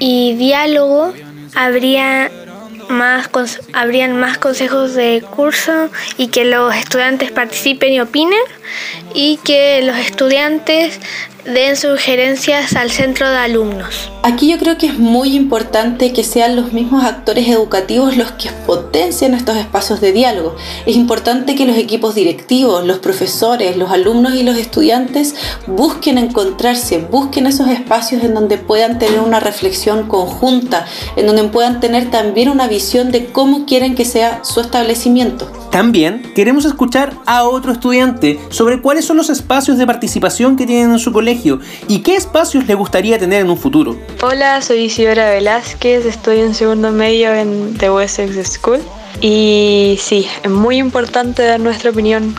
y 0.00 0.34
diálogo, 0.34 1.12
habría 1.54 2.30
más, 2.92 3.30
habrían 3.72 4.16
más 4.16 4.38
consejos 4.38 4.94
de 4.94 5.22
curso 5.34 5.90
y 6.16 6.28
que 6.28 6.44
los 6.44 6.74
estudiantes 6.74 7.30
participen 7.30 7.92
y 7.92 8.00
opinen 8.00 8.40
y 9.14 9.38
que 9.44 9.82
los 9.82 9.96
estudiantes 9.96 11.00
den 11.44 11.76
sugerencias 11.76 12.76
al 12.76 12.90
centro 12.90 13.28
de 13.28 13.36
alumnos. 13.36 14.12
Aquí 14.22 14.48
yo 14.48 14.58
creo 14.58 14.78
que 14.78 14.86
es 14.86 14.98
muy 14.98 15.34
importante 15.34 16.12
que 16.12 16.22
sean 16.22 16.54
los 16.54 16.72
mismos 16.72 17.04
actores 17.04 17.48
educativos 17.48 18.16
los 18.16 18.30
que 18.32 18.50
potencien 18.66 19.34
estos 19.34 19.56
espacios 19.56 20.00
de 20.00 20.12
diálogo. 20.12 20.54
Es 20.86 20.94
importante 20.94 21.56
que 21.56 21.66
los 21.66 21.76
equipos 21.76 22.14
directivos, 22.14 22.86
los 22.86 23.00
profesores, 23.00 23.76
los 23.76 23.90
alumnos 23.90 24.34
y 24.34 24.44
los 24.44 24.56
estudiantes 24.56 25.34
busquen 25.66 26.18
encontrarse, 26.18 26.98
busquen 26.98 27.48
esos 27.48 27.68
espacios 27.68 28.22
en 28.22 28.34
donde 28.34 28.58
puedan 28.58 29.00
tener 29.00 29.18
una 29.18 29.40
reflexión 29.40 30.06
conjunta, 30.06 30.86
en 31.16 31.26
donde 31.26 31.42
puedan 31.44 31.80
tener 31.80 32.10
también 32.10 32.50
una 32.50 32.68
visión 32.68 33.10
de 33.10 33.26
cómo 33.26 33.66
quieren 33.66 33.96
que 33.96 34.04
sea 34.04 34.44
su 34.44 34.60
establecimiento. 34.60 35.50
También 35.72 36.22
queremos 36.34 36.66
escuchar 36.66 37.14
a 37.26 37.44
otro 37.44 37.72
estudiante 37.72 38.38
sobre 38.50 38.80
cuáles 38.80 39.06
son 39.06 39.16
los 39.16 39.30
espacios 39.30 39.78
de 39.78 39.86
participación 39.86 40.56
que 40.56 40.66
tienen 40.66 40.92
en 40.92 40.98
su 40.98 41.12
colegio 41.12 41.31
y 41.88 41.98
qué 42.00 42.16
espacios 42.16 42.66
le 42.66 42.74
gustaría 42.74 43.18
tener 43.18 43.40
en 43.40 43.50
un 43.50 43.56
futuro. 43.56 43.96
Hola, 44.22 44.60
soy 44.60 44.80
Isidora 44.84 45.30
Velázquez, 45.30 46.04
estoy 46.04 46.40
en 46.40 46.54
segundo 46.54 46.90
medio 46.90 47.32
en 47.32 47.76
The 47.78 47.90
Wessex 47.90 48.52
School 48.52 48.80
y 49.20 49.98
sí, 50.00 50.26
es 50.42 50.50
muy 50.50 50.76
importante 50.76 51.42
dar 51.42 51.60
nuestra 51.60 51.90
opinión 51.90 52.34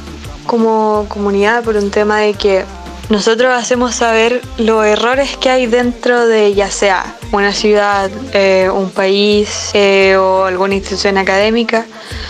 como 0.46 1.06
comunidad 1.08 1.64
por 1.64 1.76
un 1.76 1.90
tema 1.90 2.20
de 2.20 2.34
que 2.34 2.66
nosotros 3.10 3.52
hacemos 3.54 3.96
saber 3.96 4.42
los 4.58 4.86
errores 4.86 5.38
que 5.38 5.50
hay 5.50 5.66
dentro 5.66 6.28
de 6.28 6.54
ya 6.54 6.70
sea 6.70 7.16
una 7.32 7.52
ciudad, 7.52 8.10
eh, 8.34 8.70
un 8.74 8.92
país 8.92 9.72
eh, 9.74 10.16
o 10.18 10.46
alguna 10.46 10.76
institución 10.76 11.18
académica. 11.18 11.86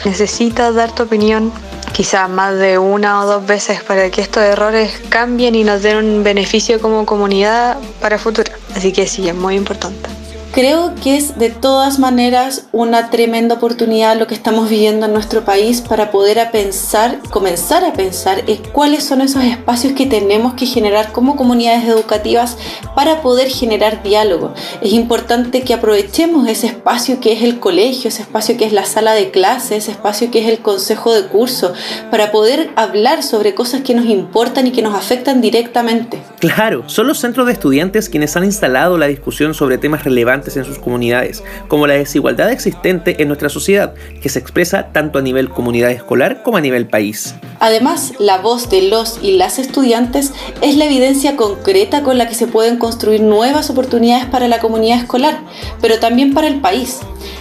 Necesitas 0.05 0.73
dar 0.75 0.93
tu 0.93 1.03
opinión 1.03 1.51
quizás 1.91 2.29
más 2.29 2.57
de 2.57 2.77
una 2.77 3.21
o 3.21 3.25
dos 3.25 3.45
veces 3.45 3.83
para 3.83 4.09
que 4.09 4.21
estos 4.21 4.43
errores 4.43 5.01
cambien 5.09 5.55
y 5.55 5.63
nos 5.63 5.81
den 5.81 5.97
un 5.97 6.23
beneficio 6.23 6.79
como 6.79 7.05
comunidad 7.05 7.77
para 8.01 8.17
futuro. 8.17 8.51
Así 8.75 8.91
que 8.91 9.07
sí, 9.07 9.27
es 9.27 9.35
muy 9.35 9.55
importante. 9.55 10.12
Creo 10.53 10.93
que 10.93 11.17
es 11.17 11.39
de 11.39 11.49
todas 11.49 11.97
maneras 11.97 12.67
una 12.71 13.09
tremenda 13.09 13.55
oportunidad 13.55 14.19
lo 14.19 14.27
que 14.27 14.35
estamos 14.35 14.69
viviendo 14.69 15.07
en 15.07 15.13
nuestro 15.13 15.43
país 15.43 15.81
para 15.81 16.11
poder 16.11 16.39
a 16.39 16.51
pensar, 16.51 17.17
comenzar 17.31 17.83
a 17.83 17.93
pensar 17.93 18.43
en 18.45 18.57
cuáles 18.71 19.03
son 19.03 19.21
esos 19.21 19.43
espacios 19.43 19.93
que 19.93 20.05
tenemos 20.05 20.53
que 20.53 20.67
generar 20.67 21.11
como 21.11 21.35
comunidades 21.35 21.85
educativas 21.89 22.59
para 22.95 23.23
poder 23.23 23.49
generar 23.49 24.03
diálogo. 24.03 24.53
Es 24.83 24.93
importante 24.93 25.63
que 25.63 25.73
aprovechemos 25.73 26.47
ese 26.47 26.67
espacio 26.67 27.19
que 27.19 27.33
es 27.33 27.41
el 27.41 27.59
colegio, 27.59 28.09
ese 28.09 28.21
espacio 28.21 28.55
que 28.55 28.65
es 28.65 28.73
la 28.73 28.85
sala 28.85 29.15
de 29.15 29.31
clase, 29.31 29.77
ese 29.77 29.89
espacio 29.89 30.29
que 30.29 30.43
es 30.43 30.47
el 30.47 30.59
consejo 30.59 31.15
de 31.15 31.25
curso, 31.29 31.73
para 32.11 32.31
poder 32.31 32.69
hablar 32.75 33.23
sobre 33.23 33.55
cosas 33.55 33.81
que 33.81 33.95
nos 33.95 34.05
importan 34.05 34.67
y 34.67 34.71
que 34.71 34.83
nos 34.83 34.93
afectan 34.93 35.41
directamente. 35.41 36.21
Claro, 36.37 36.87
son 36.89 37.07
los 37.07 37.17
centros 37.17 37.47
de 37.47 37.53
estudiantes 37.53 38.07
quienes 38.07 38.35
han 38.37 38.43
instalado 38.43 38.99
la 38.99 39.07
discusión 39.07 39.55
sobre 39.55 39.79
temas 39.79 40.03
relevantes 40.03 40.42
en 40.45 40.65
sus 40.65 40.79
comunidades, 40.79 41.43
como 41.67 41.87
la 41.87 41.93
desigualdad 41.93 42.51
existente 42.51 43.21
en 43.21 43.27
nuestra 43.27 43.49
sociedad, 43.49 43.93
que 44.21 44.29
se 44.29 44.39
expresa 44.39 44.91
tanto 44.91 45.19
a 45.19 45.21
nivel 45.21 45.49
comunidad 45.49 45.91
escolar 45.91 46.43
como 46.43 46.57
a 46.57 46.61
nivel 46.61 46.87
país. 46.87 47.35
Además, 47.59 48.13
la 48.19 48.39
voz 48.39 48.69
de 48.69 48.83
los 48.83 49.19
y 49.21 49.37
las 49.37 49.57
estudiantes 49.57 50.33
es 50.61 50.75
la 50.75 50.85
evidencia 50.85 51.35
concreta 51.35 52.03
con 52.03 52.17
la 52.17 52.27
que 52.27 52.35
se 52.35 52.47
pueden 52.47 52.77
construir 52.77 53.21
nuevas 53.21 53.69
oportunidades 53.69 54.25
para 54.25 54.47
la 54.47 54.59
comunidad 54.59 54.99
escolar, 54.99 55.39
pero 55.81 55.99
también 55.99 56.33
para 56.33 56.47
el 56.47 56.59
país. 56.59 56.99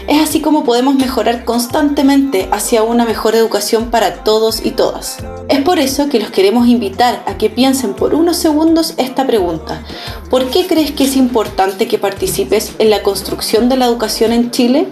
Es 0.08 0.20
así 0.20 0.40
como 0.40 0.64
podemos 0.64 0.94
mejorar 0.94 1.44
constantemente 1.44 2.48
hacia 2.50 2.82
una 2.82 3.04
mejor 3.04 3.34
educación 3.34 3.90
para 3.90 4.24
todos 4.24 4.64
y 4.64 4.72
todas. 4.72 5.18
Es 5.48 5.60
por 5.60 5.78
eso 5.78 6.08
que 6.08 6.18
los 6.18 6.30
queremos 6.30 6.66
invitar 6.66 7.22
a 7.26 7.36
que 7.36 7.50
piensen 7.50 7.94
por 7.94 8.14
unos 8.14 8.36
segundos 8.36 8.94
esta 8.96 9.26
pregunta. 9.26 9.82
¿Por 10.30 10.50
qué 10.50 10.66
crees 10.66 10.92
que 10.92 11.04
es 11.04 11.16
importante 11.16 11.88
que 11.88 11.98
participes 11.98 12.72
en 12.78 12.90
la 12.90 13.02
construcción 13.02 13.68
de 13.68 13.76
la 13.76 13.86
educación 13.86 14.32
en 14.32 14.50
Chile? 14.50 14.88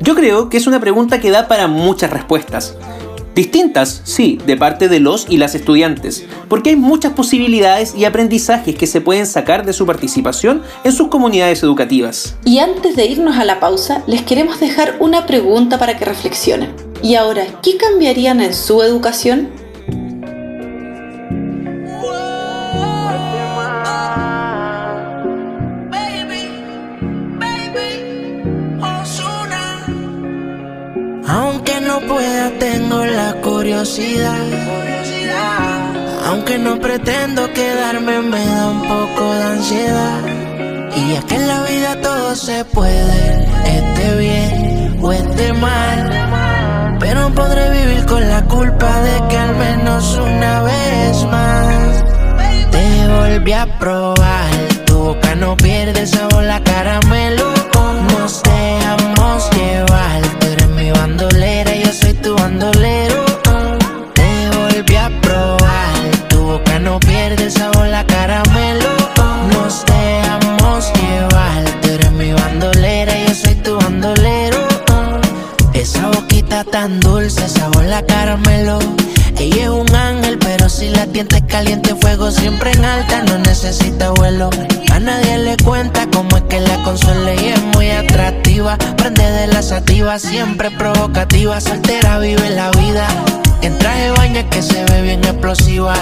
Yo 0.00 0.14
creo 0.14 0.48
que 0.48 0.56
es 0.56 0.66
una 0.66 0.80
pregunta 0.80 1.20
que 1.20 1.30
da 1.30 1.46
para 1.46 1.68
muchas 1.68 2.10
respuestas. 2.10 2.74
Distintas, 3.34 4.02
sí, 4.04 4.38
de 4.44 4.56
parte 4.56 4.88
de 4.88 4.98
los 4.98 5.26
y 5.28 5.36
las 5.36 5.54
estudiantes, 5.54 6.24
porque 6.48 6.70
hay 6.70 6.76
muchas 6.76 7.12
posibilidades 7.12 7.94
y 7.94 8.04
aprendizajes 8.04 8.74
que 8.74 8.86
se 8.86 9.00
pueden 9.00 9.26
sacar 9.26 9.64
de 9.64 9.72
su 9.72 9.86
participación 9.86 10.62
en 10.82 10.92
sus 10.92 11.08
comunidades 11.08 11.62
educativas. 11.62 12.36
Y 12.44 12.58
antes 12.58 12.96
de 12.96 13.06
irnos 13.06 13.36
a 13.36 13.44
la 13.44 13.60
pausa, 13.60 14.02
les 14.06 14.22
queremos 14.22 14.58
dejar 14.58 14.96
una 14.98 15.26
pregunta 15.26 15.78
para 15.78 15.96
que 15.96 16.04
reflexionen. 16.04 16.74
¿Y 17.02 17.14
ahora 17.14 17.46
qué 17.62 17.76
cambiarían 17.76 18.40
en 18.40 18.52
su 18.52 18.82
educación? 18.82 19.59
No 31.90 32.00
pueda, 32.06 32.50
tengo 32.58 33.04
la 33.04 33.32
curiosidad. 33.42 34.46
Aunque 36.26 36.56
no 36.58 36.78
pretendo 36.78 37.52
quedarme, 37.52 38.20
me 38.32 38.44
da 38.46 38.66
un 38.76 38.82
poco 38.82 39.22
de 39.34 39.44
ansiedad. 39.56 40.20
Y 41.00 41.12
es 41.16 41.24
que 41.24 41.34
en 41.34 41.48
la 41.48 41.62
vida 41.64 42.00
todo 42.00 42.36
se 42.36 42.64
puede, 42.64 43.18
esté 43.76 44.08
bien 44.18 44.98
o 45.02 45.12
esté 45.12 45.52
mal. 45.52 45.98
Pero 47.00 47.20
podré 47.34 47.64
vivir 47.80 48.06
con 48.06 48.22
la 48.28 48.42
culpa 48.44 48.90
de 49.08 49.16
que 49.28 49.36
al 49.36 49.54
menos 49.56 50.16
una 50.16 50.62
vez 50.62 51.24
más 51.24 52.04
te 52.70 52.84
volví 53.16 53.52
a 53.52 53.66
probar. 53.78 54.50
Tu 54.86 54.94
boca 54.96 55.34
no 55.34 55.56
pierde 55.56 56.06
sabor, 56.06 56.44
la 56.44 56.60
siempre 90.30 90.70
provocativa, 90.70 91.60
soltera 91.60 92.20
vive 92.20 92.50
la 92.50 92.70
vida. 92.70 93.08
En 93.62 93.76
traje 93.78 94.02
de 94.02 94.10
baño 94.12 94.48
que 94.48 94.62
se 94.62 94.84
ve 94.84 95.02
bien 95.02 95.24
explosiva. 95.24 95.94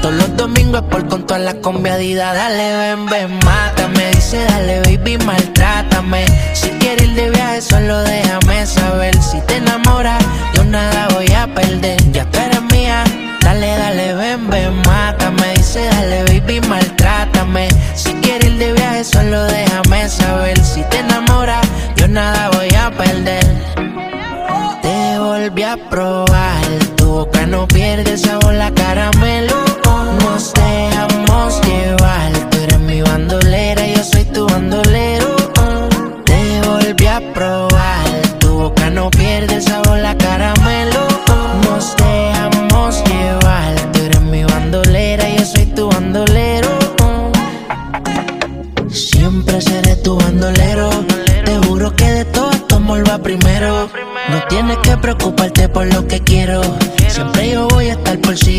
Todos 0.00 0.14
los 0.14 0.36
domingos 0.38 0.82
por 0.90 1.06
con 1.06 1.26
toda 1.26 1.38
la 1.38 1.54
conviadida. 1.60 2.32
Dale, 2.32 2.76
ven, 2.78 3.06
ven, 3.06 3.38
mátame. 3.44 4.10
Dice, 4.12 4.42
dale, 4.44 4.80
baby, 4.80 5.18
maltrátame. 5.18 6.24
Si 6.54 6.70
quieres 6.80 7.08
ir 7.08 7.14
de 7.14 7.30
viaje, 7.30 7.60
solo 7.60 7.98
déjame 8.04 8.66
saber. 8.66 9.14
Si 9.22 9.38
te 9.42 9.56
enamoras, 9.56 10.24
yo 10.54 10.64
nada 10.64 11.08
voy 11.14 11.30
a 11.32 11.46
perder. 11.54 12.00
Ya 12.10 12.24
tú 12.30 12.38
eres 12.38 12.62
mía. 12.72 13.04
Dale, 13.42 13.76
dale, 13.76 14.14
ven, 14.14 14.48
ven, 14.48 14.74
mátame. 14.86 15.52
Dice, 15.56 15.84
dale, 15.84 16.22
baby, 16.24 16.60
maltrátame. 16.68 17.68
Si 17.94 18.14
quieres 18.14 18.48
ir 18.48 18.58
de 18.58 18.72
viaje, 18.72 19.04
solo 19.04 19.44
déjame 19.44 19.73
volví 25.44 25.62
a 25.62 25.76
probar, 25.76 26.64
tu 26.96 27.06
boca 27.06 27.46
no 27.46 27.66
pierde 27.68 28.16
sabor, 28.16 28.54
la 28.54 28.72
caramelo. 28.72 29.24
Nos 29.24 29.33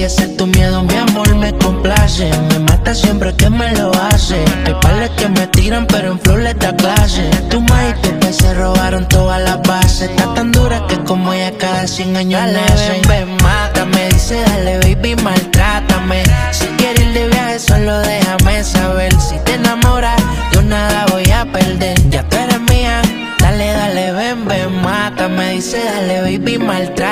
ese 0.06 0.24
es 0.26 0.38
tu 0.38 0.46
miedo. 0.46 0.84
Mi 0.84 0.96
amor 0.96 1.36
me 1.36 1.52
complace. 1.58 2.30
Me 2.50 2.60
mata 2.60 2.94
siempre 2.94 3.36
que 3.36 3.50
me 3.50 3.72
lo 3.76 3.92
hace. 3.92 4.38
Hay 4.66 4.76
pales 4.82 5.10
que 5.12 5.28
me 5.28 5.48
tiran, 5.48 5.88
pero 5.88 6.12
en 6.12 6.20
flor 6.20 6.40
les 6.40 6.58
da 6.60 6.76
clase. 6.76 7.24
Tu 7.50 7.60
maíz 7.62 7.96
y 7.98 8.08
tu 8.08 8.20
pez 8.20 8.36
se 8.38 8.54
robaron 8.54 9.08
todas 9.08 9.42
las 9.42 9.62
bases. 9.64 10.10
Está 10.10 10.34
tan 10.36 10.52
dura 10.52 10.86
que 10.88 10.98
como 11.04 11.34
ella 11.34 11.52
cada 11.58 11.88
100 11.88 12.16
años 12.18 12.42
dale, 12.42 12.62
ven, 12.90 13.02
ven, 13.10 13.38
mátame. 13.44 14.10
Dice, 14.10 14.42
dale, 14.42 14.78
baby, 14.80 15.16
maltrátame. 15.24 16.24
Si 16.52 16.68
quieres 16.78 17.02
ir 17.02 17.14
de 17.14 17.28
viaje, 17.28 17.60
solo 17.60 18.00
déjame 18.00 18.64
saber. 18.64 19.14
Si 19.20 19.38
te 19.40 19.54
enamoras, 19.56 20.22
yo 20.54 20.62
nada 20.62 21.06
voy 21.12 21.30
a 21.32 21.46
perder. 21.52 21.98
Ya 22.10 22.24
tú 22.30 22.38
eres 22.38 22.62
mía. 22.70 23.02
Dale, 23.40 23.72
dale, 23.74 24.12
ven, 24.12 24.46
ven, 24.48 24.82
mátame. 24.84 25.54
Dice, 25.54 25.84
dale, 25.84 26.22
baby, 26.22 26.60
maltrátame. 26.60 27.05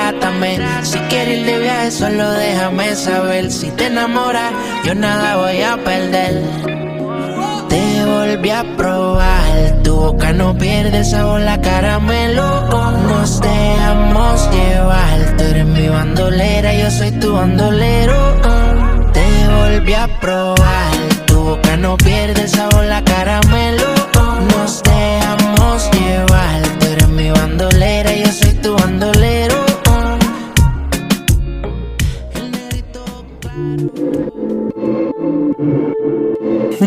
Solo 1.94 2.28
déjame 2.32 2.94
saber. 2.96 3.50
Si 3.50 3.70
te 3.70 3.86
enamoras, 3.86 4.52
yo 4.84 4.94
nada 4.94 5.36
voy 5.36 5.62
a 5.62 5.76
perder. 5.76 6.42
Te 7.68 8.04
volví 8.04 8.50
a 8.50 8.64
probar, 8.76 9.82
tu 9.84 9.94
boca 9.94 10.32
no 10.32 10.56
pierde 10.58 11.04
sabor, 11.04 11.40
la 11.40 11.60
caramelo. 11.60 12.48
Nos 13.08 13.40
dejamos 13.40 14.50
llevar, 14.50 15.36
tú 15.36 15.44
eres 15.44 15.66
mi 15.66 15.88
bandolera, 15.88 16.74
yo 16.74 16.90
soy 16.90 17.12
tu 17.12 17.32
bandolero. 17.32 18.16
Te 19.12 19.28
volví 19.56 19.94
a 19.94 20.08
probar, 20.20 20.92
tu 21.26 21.36
boca 21.50 21.76
no 21.76 21.96
pierde 21.96 22.48
sabor, 22.48 22.73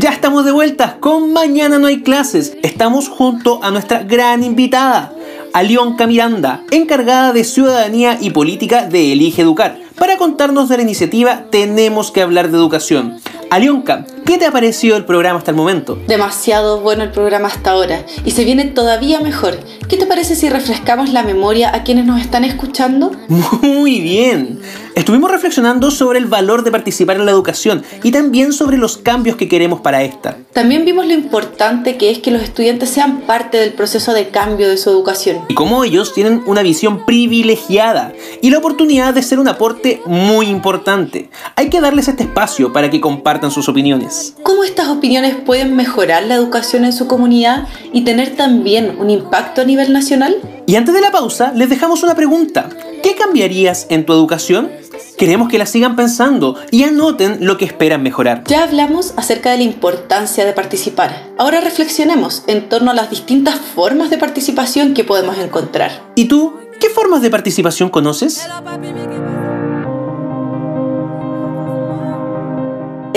Ya 0.07 0.13
estamos 0.13 0.45
de 0.45 0.53
vuelta 0.53 0.99
con 1.01 1.33
Mañana 1.33 1.79
no 1.79 1.87
hay 1.87 2.01
clases. 2.01 2.55
Estamos 2.63 3.09
junto 3.09 3.61
a 3.61 3.71
nuestra 3.71 4.03
gran 4.03 4.41
invitada, 4.41 5.11
Alionca 5.51 6.07
Miranda, 6.07 6.61
encargada 6.71 7.33
de 7.33 7.43
Ciudadanía 7.43 8.17
y 8.21 8.29
Política 8.29 8.85
de 8.85 9.11
Elige 9.11 9.41
Educar. 9.41 9.77
Para 9.99 10.15
contarnos 10.15 10.69
de 10.69 10.77
la 10.77 10.83
iniciativa 10.83 11.47
Tenemos 11.51 12.11
que 12.11 12.21
hablar 12.21 12.49
de 12.49 12.57
educación. 12.57 13.19
Alionca, 13.49 14.05
¿qué 14.25 14.37
te 14.37 14.45
ha 14.45 14.51
parecido 14.51 14.95
el 14.95 15.03
programa 15.03 15.39
hasta 15.39 15.51
el 15.51 15.57
momento? 15.57 15.97
Demasiado 16.07 16.79
bueno 16.79 17.03
el 17.03 17.11
programa 17.11 17.49
hasta 17.49 17.71
ahora 17.71 18.05
y 18.23 18.31
se 18.31 18.45
viene 18.45 18.63
todavía 18.65 19.19
mejor. 19.19 19.59
¿Qué 19.89 19.97
te 19.97 20.05
parece 20.05 20.35
si 20.35 20.47
refrescamos 20.47 21.11
la 21.11 21.23
memoria 21.23 21.75
a 21.75 21.83
quienes 21.83 22.05
nos 22.05 22.21
están 22.21 22.45
escuchando? 22.45 23.11
Muy 23.61 23.99
bien. 23.99 24.59
Estuvimos 24.97 25.29
reflexionando 25.29 25.91
sobre 25.91 26.17
el 26.17 26.25
valor 26.25 26.63
de 26.63 26.71
participar 26.71 27.17
en 27.17 27.27
la 27.27 27.31
educación 27.31 27.83
y 28.01 28.09
también 28.09 28.51
sobre 28.51 28.77
los 28.77 28.97
cambios 28.97 29.35
que 29.35 29.47
queremos 29.47 29.79
para 29.81 30.01
esta. 30.01 30.39
También 30.53 30.85
vimos 30.85 31.05
lo 31.05 31.13
importante 31.13 31.97
que 31.97 32.09
es 32.09 32.17
que 32.17 32.31
los 32.31 32.41
estudiantes 32.41 32.89
sean 32.89 33.21
parte 33.21 33.59
del 33.59 33.73
proceso 33.73 34.11
de 34.11 34.29
cambio 34.29 34.67
de 34.67 34.75
su 34.75 34.89
educación. 34.89 35.45
Y 35.49 35.53
cómo 35.53 35.83
ellos 35.83 36.15
tienen 36.15 36.41
una 36.47 36.63
visión 36.63 37.05
privilegiada 37.05 38.11
y 38.41 38.49
la 38.49 38.57
oportunidad 38.57 39.13
de 39.13 39.21
ser 39.21 39.37
un 39.37 39.47
aporte 39.47 40.01
muy 40.07 40.47
importante. 40.47 41.29
Hay 41.55 41.69
que 41.69 41.79
darles 41.79 42.07
este 42.07 42.23
espacio 42.23 42.73
para 42.73 42.89
que 42.89 42.99
compartan 42.99 43.51
sus 43.51 43.69
opiniones. 43.69 44.33
¿Cómo 44.41 44.63
estas 44.63 44.87
opiniones 44.87 45.35
pueden 45.35 45.75
mejorar 45.75 46.23
la 46.23 46.33
educación 46.33 46.85
en 46.85 46.93
su 46.93 47.05
comunidad 47.05 47.67
y 47.93 48.01
tener 48.01 48.35
también 48.35 48.97
un 48.97 49.11
impacto 49.11 49.61
a 49.61 49.65
nivel 49.65 49.93
nacional? 49.93 50.37
Y 50.65 50.75
antes 50.75 50.95
de 50.95 51.01
la 51.01 51.11
pausa, 51.11 51.53
les 51.55 51.69
dejamos 51.69 52.01
una 52.01 52.15
pregunta. 52.15 52.67
¿Qué 53.03 53.15
cambiarías 53.15 53.87
en 53.89 54.05
tu 54.05 54.13
educación? 54.13 54.71
Queremos 55.17 55.49
que 55.49 55.57
la 55.57 55.65
sigan 55.65 55.95
pensando 55.95 56.55
y 56.71 56.83
anoten 56.83 57.45
lo 57.45 57.57
que 57.57 57.65
esperan 57.65 58.03
mejorar. 58.03 58.43
Ya 58.45 58.63
hablamos 58.63 59.13
acerca 59.17 59.51
de 59.51 59.57
la 59.57 59.63
importancia 59.63 60.45
de 60.45 60.53
participar. 60.53 61.27
Ahora 61.37 61.61
reflexionemos 61.61 62.43
en 62.47 62.69
torno 62.69 62.91
a 62.91 62.93
las 62.93 63.09
distintas 63.09 63.55
formas 63.55 64.09
de 64.09 64.17
participación 64.17 64.93
que 64.93 65.03
podemos 65.03 65.37
encontrar. 65.37 66.03
¿Y 66.15 66.25
tú? 66.25 66.53
¿Qué 66.79 66.89
formas 66.89 67.21
de 67.21 67.31
participación 67.31 67.89
conoces? 67.89 68.47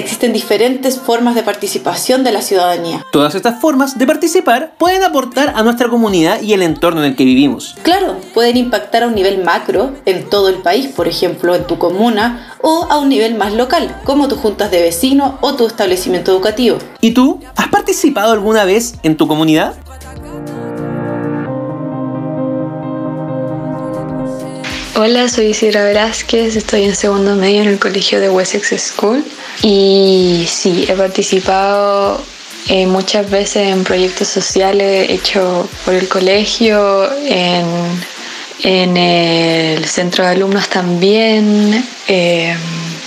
Existen 0.00 0.32
diferentes 0.32 0.98
formas 0.98 1.34
de 1.34 1.42
participación 1.42 2.24
de 2.24 2.32
la 2.32 2.40
ciudadanía. 2.40 3.04
Todas 3.12 3.34
estas 3.34 3.60
formas 3.60 3.98
de 3.98 4.06
participar 4.06 4.72
pueden 4.78 5.02
aportar 5.02 5.52
a 5.54 5.62
nuestra 5.62 5.90
comunidad 5.90 6.40
y 6.40 6.54
el 6.54 6.62
entorno 6.62 7.04
en 7.04 7.10
el 7.10 7.16
que 7.16 7.26
vivimos. 7.26 7.76
Claro, 7.82 8.16
pueden 8.32 8.56
impactar 8.56 9.02
a 9.02 9.08
un 9.08 9.14
nivel 9.14 9.44
macro 9.44 9.92
en 10.06 10.30
todo 10.30 10.48
el 10.48 10.62
país, 10.62 10.86
por 10.86 11.06
ejemplo 11.06 11.54
en 11.54 11.66
tu 11.66 11.76
comuna, 11.76 12.56
o 12.62 12.86
a 12.88 12.96
un 12.96 13.10
nivel 13.10 13.34
más 13.34 13.52
local, 13.52 13.94
como 14.04 14.26
tus 14.26 14.38
juntas 14.38 14.70
de 14.70 14.80
vecinos 14.80 15.34
o 15.42 15.54
tu 15.54 15.66
establecimiento 15.66 16.30
educativo. 16.30 16.78
¿Y 17.02 17.10
tú? 17.10 17.38
¿Has 17.54 17.68
participado 17.68 18.32
alguna 18.32 18.64
vez 18.64 18.94
en 19.02 19.18
tu 19.18 19.28
comunidad? 19.28 19.74
Hola, 24.96 25.28
soy 25.28 25.48
Isidra 25.48 25.84
Velázquez, 25.84 26.56
estoy 26.56 26.84
en 26.84 26.96
segundo 26.96 27.34
medio 27.34 27.60
en 27.60 27.68
el 27.68 27.78
colegio 27.78 28.18
de 28.18 28.30
Wessex 28.30 28.80
School 28.80 29.22
y 29.62 30.46
sí, 30.48 30.86
he 30.88 30.94
participado 30.94 32.20
eh, 32.68 32.86
muchas 32.86 33.30
veces 33.30 33.68
en 33.68 33.84
proyectos 33.84 34.28
sociales 34.28 35.10
hechos 35.10 35.66
por 35.84 35.94
el 35.94 36.08
colegio, 36.08 37.10
en, 37.26 37.66
en 38.62 38.96
el 38.96 39.84
centro 39.86 40.24
de 40.24 40.30
alumnos 40.30 40.68
también 40.68 41.84
eh, 42.08 42.54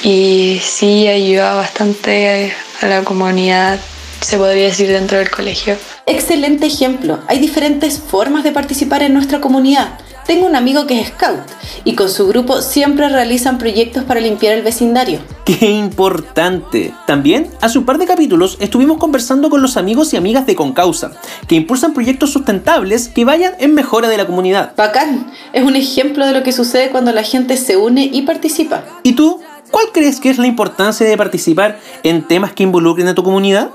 y 0.03 0.59
sí, 0.61 1.07
ayuda 1.07 1.53
bastante 1.55 2.53
a 2.81 2.87
la 2.87 3.03
comunidad, 3.03 3.79
se 4.19 4.37
podría 4.37 4.65
decir, 4.65 4.89
dentro 4.89 5.17
del 5.17 5.31
colegio. 5.31 5.77
Excelente 6.05 6.65
ejemplo, 6.65 7.19
hay 7.27 7.39
diferentes 7.39 7.99
formas 7.99 8.43
de 8.43 8.51
participar 8.51 9.03
en 9.03 9.13
nuestra 9.13 9.39
comunidad. 9.39 9.97
Tengo 10.27 10.45
un 10.45 10.55
amigo 10.55 10.87
que 10.87 10.99
es 10.99 11.07
scout 11.09 11.39
y 11.85 11.95
con 11.95 12.09
su 12.09 12.27
grupo 12.27 12.61
siempre 12.61 13.07
realizan 13.09 13.57
proyectos 13.57 14.03
para 14.03 14.19
limpiar 14.19 14.53
el 14.53 14.61
vecindario. 14.61 15.19
¡Qué 15.45 15.71
importante! 15.71 16.93
También, 17.05 17.49
hace 17.59 17.77
un 17.77 17.83
par 17.83 17.97
de 17.97 18.05
capítulos 18.05 18.55
estuvimos 18.61 18.97
conversando 18.97 19.49
con 19.49 19.61
los 19.61 19.75
amigos 19.75 20.13
y 20.13 20.17
amigas 20.17 20.45
de 20.45 20.55
Concausa, 20.55 21.11
que 21.47 21.55
impulsan 21.55 21.93
proyectos 21.93 22.31
sustentables 22.31 23.09
que 23.09 23.25
vayan 23.25 23.53
en 23.59 23.73
mejora 23.73 24.07
de 24.07 24.15
la 24.15 24.25
comunidad. 24.25 24.73
Bacán, 24.77 25.29
es 25.51 25.63
un 25.63 25.75
ejemplo 25.75 26.25
de 26.25 26.31
lo 26.31 26.43
que 26.43 26.53
sucede 26.53 26.91
cuando 26.91 27.11
la 27.11 27.23
gente 27.23 27.57
se 27.57 27.75
une 27.75 28.05
y 28.05 28.21
participa. 28.21 28.85
¿Y 29.03 29.13
tú? 29.13 29.41
¿Cuál 29.69 29.87
crees 29.91 30.21
que 30.21 30.29
es 30.29 30.37
la 30.37 30.47
importancia 30.47 31.05
de 31.05 31.17
participar 31.17 31.77
en 32.03 32.25
temas 32.25 32.53
que 32.53 32.63
involucren 32.63 33.09
a 33.09 33.15
tu 33.15 33.23
comunidad? 33.23 33.71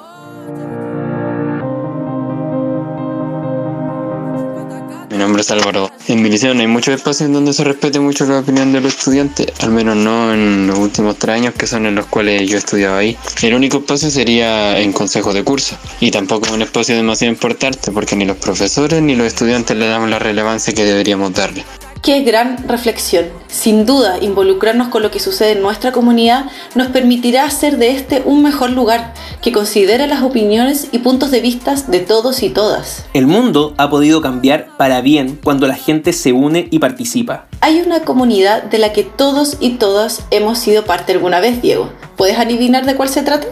Mi 5.19 5.25
nombre 5.25 5.43
es 5.43 5.51
Álvaro. 5.51 5.91
En 6.07 6.23
mi 6.23 6.31
liceo 6.31 6.55
no 6.55 6.61
hay 6.61 6.69
muchos 6.69 6.95
espacios 6.95 7.27
en 7.27 7.33
donde 7.33 7.53
se 7.53 7.65
respete 7.65 7.99
mucho 7.99 8.25
la 8.25 8.39
opinión 8.39 8.73
de 8.73 8.81
los 8.81 8.95
estudiantes, 8.95 9.49
al 9.59 9.73
menos 9.73 9.97
no 9.97 10.33
en 10.33 10.69
los 10.69 10.79
últimos 10.79 11.17
tres 11.17 11.35
años 11.35 11.55
que 11.55 11.67
son 11.67 11.87
en 11.87 11.97
los 11.97 12.07
cuales 12.07 12.49
yo 12.49 12.55
he 12.55 12.59
estudiado 12.61 12.97
ahí. 12.97 13.19
El 13.43 13.55
único 13.55 13.79
espacio 13.79 14.13
sería 14.13 14.79
en 14.79 14.93
consejos 14.93 15.35
de 15.35 15.43
curso 15.43 15.77
y 15.99 16.13
tampoco 16.13 16.47
es 16.47 16.53
un 16.53 16.63
espacio 16.63 16.95
demasiado 16.95 17.33
importante 17.33 17.91
porque 17.91 18.15
ni 18.15 18.27
los 18.27 18.37
profesores 18.37 19.03
ni 19.03 19.17
los 19.17 19.27
estudiantes 19.27 19.77
le 19.77 19.89
damos 19.89 20.09
la 20.09 20.21
relevancia 20.21 20.73
que 20.73 20.85
deberíamos 20.85 21.35
darle. 21.35 21.65
Qué 22.01 22.23
gran 22.23 22.69
reflexión. 22.69 23.27
Sin 23.49 23.85
duda, 23.85 24.19
involucrarnos 24.21 24.87
con 24.87 25.03
lo 25.03 25.11
que 25.11 25.19
sucede 25.19 25.53
en 25.53 25.63
nuestra 25.63 25.91
comunidad 25.91 26.45
nos 26.77 26.89
permitirá 26.89 27.45
hacer 27.45 27.77
de 27.77 27.91
este 27.91 28.23
un 28.25 28.43
mejor 28.43 28.71
lugar 28.71 29.15
que 29.43 29.53
considere 29.53 30.07
las 30.07 30.23
opiniones 30.23 30.89
y 30.93 30.99
puntos 30.99 31.31
de 31.31 31.41
vista 31.41 31.75
de 31.75 32.01
todos 32.01 32.43
y 32.43 32.51
todas. 32.51 33.07
El 33.15 33.27
mundo 33.27 33.75
ha 33.77 33.91
podido 33.91 34.21
cambiar 34.21 34.69
para 34.77 35.01
bien 35.01 35.39
cuando 35.43 35.67
la 35.67 35.75
gente 35.75 36.13
se 36.13 36.33
une 36.33 36.69
y 36.71 36.79
participa. 36.79 37.47
Hay 37.61 37.81
una 37.81 38.01
comunidad 38.01 38.65
de 38.65 38.79
la 38.79 38.93
que 38.93 39.05
todos 39.05 39.57
y 39.61 39.71
todas 39.73 40.23
hemos 40.31 40.59
sido 40.59 40.85
parte 40.85 41.13
alguna 41.13 41.41
vez, 41.41 41.63
Diego. 41.63 41.91
¿Puedes 42.17 42.39
adivinar 42.39 42.87
de 42.87 42.97
cuál 42.97 43.09
se 43.09 43.23
trata? 43.23 43.47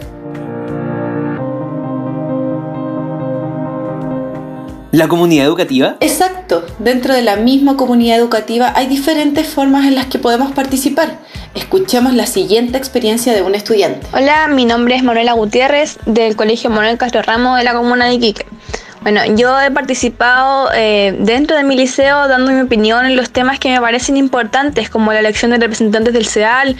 ¿La 4.97 5.07
comunidad 5.07 5.45
educativa? 5.45 5.95
Exacto. 5.99 6.65
Dentro 6.79 7.13
de 7.13 7.21
la 7.21 7.35
misma 7.35 7.77
comunidad 7.77 8.17
educativa 8.17 8.73
hay 8.75 8.87
diferentes 8.87 9.47
formas 9.47 9.85
en 9.85 9.93
las 9.93 10.07
que 10.07 10.17
podemos 10.17 10.53
participar. 10.53 11.19
Escuchemos 11.53 12.15
la 12.15 12.25
siguiente 12.25 12.79
experiencia 12.79 13.35
de 13.35 13.43
un 13.43 13.53
estudiante. 13.53 14.07
Hola, 14.11 14.47
mi 14.47 14.65
nombre 14.65 14.95
es 14.95 15.03
Manuela 15.03 15.33
Gutiérrez 15.33 15.99
del 16.07 16.35
Colegio 16.35 16.71
Manuel 16.71 16.97
Castro 16.97 17.21
Ramos 17.21 17.59
de 17.59 17.63
la 17.63 17.75
comuna 17.75 18.07
de 18.07 18.15
Iquique. 18.15 18.47
Bueno, 19.07 19.21
yo 19.37 19.57
he 19.61 19.71
participado 19.71 20.69
eh, 20.75 21.15
dentro 21.17 21.55
de 21.55 21.63
mi 21.63 21.77
liceo 21.77 22.27
dando 22.27 22.51
mi 22.51 22.59
opinión 22.59 23.05
en 23.05 23.15
los 23.15 23.29
temas 23.29 23.57
que 23.57 23.69
me 23.69 23.79
parecen 23.79 24.17
importantes, 24.17 24.89
como 24.89 25.13
la 25.13 25.19
elección 25.19 25.51
de 25.51 25.59
representantes 25.59 26.13
del 26.13 26.25
CEAL, 26.25 26.75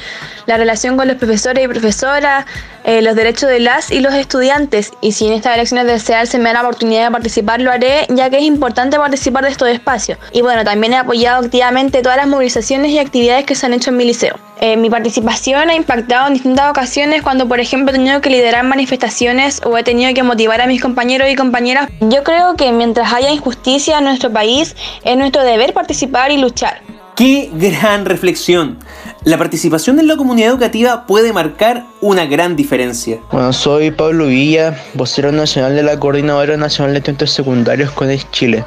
la 0.46 0.58
relación 0.58 0.98
con 0.98 1.08
los 1.08 1.16
profesores 1.16 1.63
y 1.63 1.70
profesoras, 1.70 2.46
eh, 2.84 3.02
los 3.02 3.16
derechos 3.16 3.50
de 3.50 3.62
las 3.62 3.92
y 3.92 4.02
los 4.02 4.13
estudiantes. 4.13 4.92
Y 5.00 5.13
si 5.13 5.28
en 5.28 5.34
estas 5.34 5.56
elecciones 5.56 5.88
del 5.88 6.02
CEAL 6.02 6.28
se 6.28 6.38
me 6.38 6.50
da 6.50 6.56
la 6.56 6.62
oportunidad 6.63 7.06
de 7.06 7.12
participar, 7.12 7.62
lo 7.62 7.72
haré, 7.72 8.06
ya 8.10 8.30
que 8.30 8.38
es 8.38 8.44
importante 8.44 8.98
participar 8.98 9.46
de 9.46 9.52
estos 9.52 9.70
espacios. 9.70 10.18
Y 10.34 10.42
bueno, 10.42 10.66
también 10.66 10.92
he 10.94 10.98
apoyado 10.98 11.46
activamente 11.46 12.02
todas 12.02 12.18
las 12.18 12.28
movilizaciones 12.28 12.92
y 12.92 13.00
actividades 13.00 13.46
que 13.46 13.56
se 13.56 13.66
han 13.66 13.74
hecho 13.74 13.92
en 13.92 13.98
mi 13.98 14.04
liceo. 14.04 14.38
Eh, 14.60 14.76
mi 14.76 14.90
participación 14.90 15.70
ha 15.70 15.76
impactado 15.76 16.28
en 16.28 16.34
distintas 16.34 16.72
ocasiones 16.72 17.22
cuando, 17.22 17.48
por 17.48 17.60
ejemplo, 17.60 17.92
he 17.92 17.94
tenido 17.94 18.22
que 18.22 18.30
liderar 18.30 18.63
manifestaciones 18.63 19.62
o 19.63 19.78
he 19.78 19.84
tenido 19.84 20.13
que 20.16 20.24
motivar 20.24 20.62
a 20.62 20.68
mis 20.68 20.82
compañeros 20.82 21.30
y 21.30 21.36
compañeras. 21.36 21.90
Yo 22.00 22.16
creo 22.23 22.56
que 22.56 22.71
mientras 22.71 23.13
haya 23.13 23.32
injusticia 23.32 23.97
en 23.99 24.06
nuestro 24.06 24.32
país, 24.32 24.75
es 25.03 25.17
nuestro 25.17 25.43
deber 25.43 25.73
participar 25.73 26.32
y 26.32 26.38
luchar. 26.38 26.82
¡Qué 27.15 27.49
gran 27.53 28.06
reflexión! 28.06 28.77
La 29.23 29.38
participación 29.38 29.99
en 29.99 30.08
la 30.08 30.15
comunidad 30.17 30.51
educativa 30.51 31.08
puede 31.08 31.34
marcar 31.34 31.84
una 31.99 32.25
gran 32.27 32.56
diferencia. 32.56 33.19
Bueno, 33.32 33.51
soy 33.51 33.91
Pablo 33.91 34.27
Villa, 34.27 34.80
vocero 34.93 35.32
nacional 35.32 35.75
de 35.75 35.84
la 35.84 35.99
Coordinadora 35.99 36.58
Nacional 36.58 36.93
de 36.93 36.99
Estudiantes 36.99 37.32
Secundarios 37.32 37.91
con 37.91 38.15
Chile. 38.32 38.63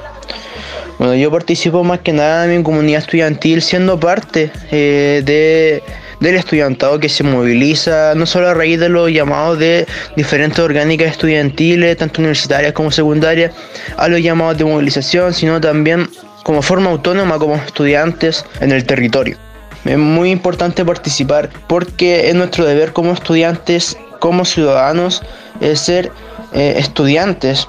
Bueno, 0.98 1.14
yo 1.14 1.30
participo 1.30 1.82
más 1.82 2.00
que 2.00 2.12
nada 2.12 2.44
en 2.44 2.58
mi 2.58 2.62
comunidad 2.62 3.00
estudiantil 3.00 3.62
siendo 3.62 3.98
parte 3.98 4.52
eh, 4.70 5.22
de, 5.24 5.82
del 6.20 6.36
estudiantado 6.36 7.00
que 7.00 7.08
se 7.08 7.24
moviliza, 7.24 8.14
no 8.14 8.26
solo 8.26 8.48
a 8.48 8.54
raíz 8.54 8.78
de 8.78 8.88
los 8.88 9.10
llamados 9.10 9.58
de 9.58 9.86
diferentes 10.16 10.58
orgánicas 10.58 11.12
estudiantiles, 11.12 11.96
tanto 11.96 12.20
universitarias 12.20 12.72
como 12.72 12.90
secundarias, 12.90 13.52
a 13.96 14.08
los 14.08 14.20
llamados 14.20 14.58
de 14.58 14.64
movilización, 14.64 15.34
sino 15.34 15.60
también 15.60 16.08
como 16.44 16.62
forma 16.62 16.90
autónoma 16.90 17.38
como 17.38 17.56
estudiantes 17.56 18.44
en 18.60 18.72
el 18.72 18.84
territorio. 18.84 19.36
Es 19.84 19.96
muy 19.96 20.30
importante 20.30 20.84
participar 20.84 21.48
porque 21.66 22.28
es 22.28 22.34
nuestro 22.34 22.66
deber 22.66 22.92
como 22.92 23.12
estudiantes, 23.12 23.96
como 24.18 24.44
ciudadanos, 24.44 25.22
es 25.60 25.80
ser 25.80 26.12
eh, 26.52 26.74
estudiantes 26.76 27.66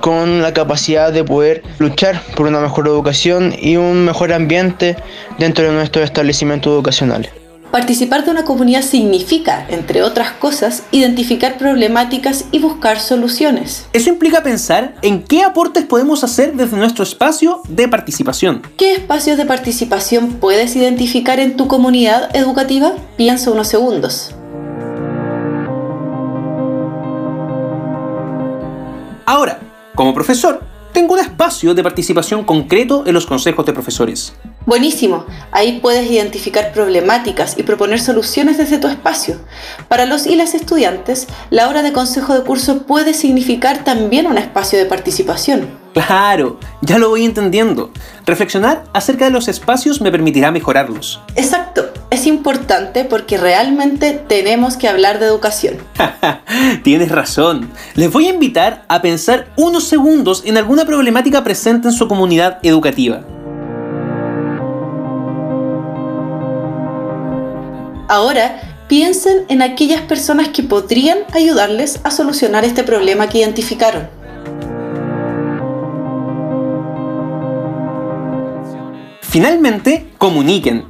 con 0.00 0.42
la 0.42 0.52
capacidad 0.52 1.12
de 1.12 1.24
poder 1.24 1.62
luchar 1.78 2.20
por 2.36 2.46
una 2.46 2.60
mejor 2.60 2.86
educación 2.86 3.54
y 3.58 3.76
un 3.76 4.04
mejor 4.04 4.32
ambiente 4.32 4.96
dentro 5.38 5.64
de 5.64 5.72
nuestros 5.72 6.04
establecimientos 6.04 6.70
educacionales. 6.70 7.45
Participar 7.70 8.24
de 8.24 8.30
una 8.30 8.44
comunidad 8.44 8.82
significa, 8.82 9.66
entre 9.68 10.02
otras 10.02 10.32
cosas, 10.32 10.84
identificar 10.92 11.58
problemáticas 11.58 12.44
y 12.52 12.58
buscar 12.60 13.00
soluciones. 13.00 13.86
Eso 13.92 14.08
implica 14.08 14.42
pensar 14.42 14.94
en 15.02 15.22
qué 15.24 15.42
aportes 15.42 15.84
podemos 15.84 16.22
hacer 16.22 16.54
desde 16.54 16.76
nuestro 16.76 17.02
espacio 17.02 17.60
de 17.68 17.88
participación. 17.88 18.62
¿Qué 18.78 18.94
espacios 18.94 19.36
de 19.36 19.46
participación 19.46 20.34
puedes 20.34 20.76
identificar 20.76 21.40
en 21.40 21.56
tu 21.56 21.66
comunidad 21.66 22.34
educativa? 22.36 22.92
Piensa 23.16 23.50
unos 23.50 23.68
segundos. 23.68 24.34
Ahora, 29.26 29.58
como 29.96 30.14
profesor, 30.14 30.62
tengo 30.92 31.14
un 31.14 31.20
espacio 31.20 31.74
de 31.74 31.82
participación 31.82 32.44
concreto 32.44 33.02
en 33.06 33.12
los 33.12 33.26
consejos 33.26 33.66
de 33.66 33.72
profesores. 33.72 34.34
Buenísimo, 34.66 35.24
ahí 35.52 35.78
puedes 35.80 36.10
identificar 36.10 36.72
problemáticas 36.72 37.56
y 37.56 37.62
proponer 37.62 38.00
soluciones 38.00 38.58
desde 38.58 38.78
tu 38.78 38.88
espacio. 38.88 39.36
Para 39.86 40.06
los 40.06 40.26
y 40.26 40.34
las 40.34 40.54
estudiantes, 40.54 41.28
la 41.50 41.68
hora 41.68 41.84
de 41.84 41.92
consejo 41.92 42.34
de 42.34 42.42
curso 42.42 42.82
puede 42.82 43.14
significar 43.14 43.84
también 43.84 44.26
un 44.26 44.38
espacio 44.38 44.76
de 44.76 44.86
participación. 44.86 45.68
Claro, 45.94 46.58
ya 46.82 46.98
lo 46.98 47.10
voy 47.10 47.24
entendiendo. 47.24 47.92
Reflexionar 48.26 48.82
acerca 48.92 49.26
de 49.26 49.30
los 49.30 49.46
espacios 49.46 50.00
me 50.00 50.10
permitirá 50.10 50.50
mejorarlos. 50.50 51.20
Exacto, 51.36 51.84
es 52.10 52.26
importante 52.26 53.04
porque 53.04 53.38
realmente 53.38 54.14
tenemos 54.14 54.76
que 54.76 54.88
hablar 54.88 55.20
de 55.20 55.26
educación. 55.26 55.76
Tienes 56.82 57.12
razón. 57.12 57.70
Les 57.94 58.10
voy 58.10 58.26
a 58.26 58.30
invitar 58.30 58.84
a 58.88 59.00
pensar 59.00 59.46
unos 59.56 59.84
segundos 59.84 60.42
en 60.44 60.58
alguna 60.58 60.84
problemática 60.84 61.44
presente 61.44 61.86
en 61.86 61.94
su 61.94 62.08
comunidad 62.08 62.58
educativa. 62.64 63.22
Ahora, 68.16 68.62
piensen 68.88 69.44
en 69.50 69.60
aquellas 69.60 70.00
personas 70.00 70.48
que 70.48 70.62
podrían 70.62 71.18
ayudarles 71.34 72.00
a 72.02 72.10
solucionar 72.10 72.64
este 72.64 72.82
problema 72.82 73.28
que 73.28 73.40
identificaron. 73.40 74.08
Finalmente, 79.20 80.10
comuniquen. 80.16 80.86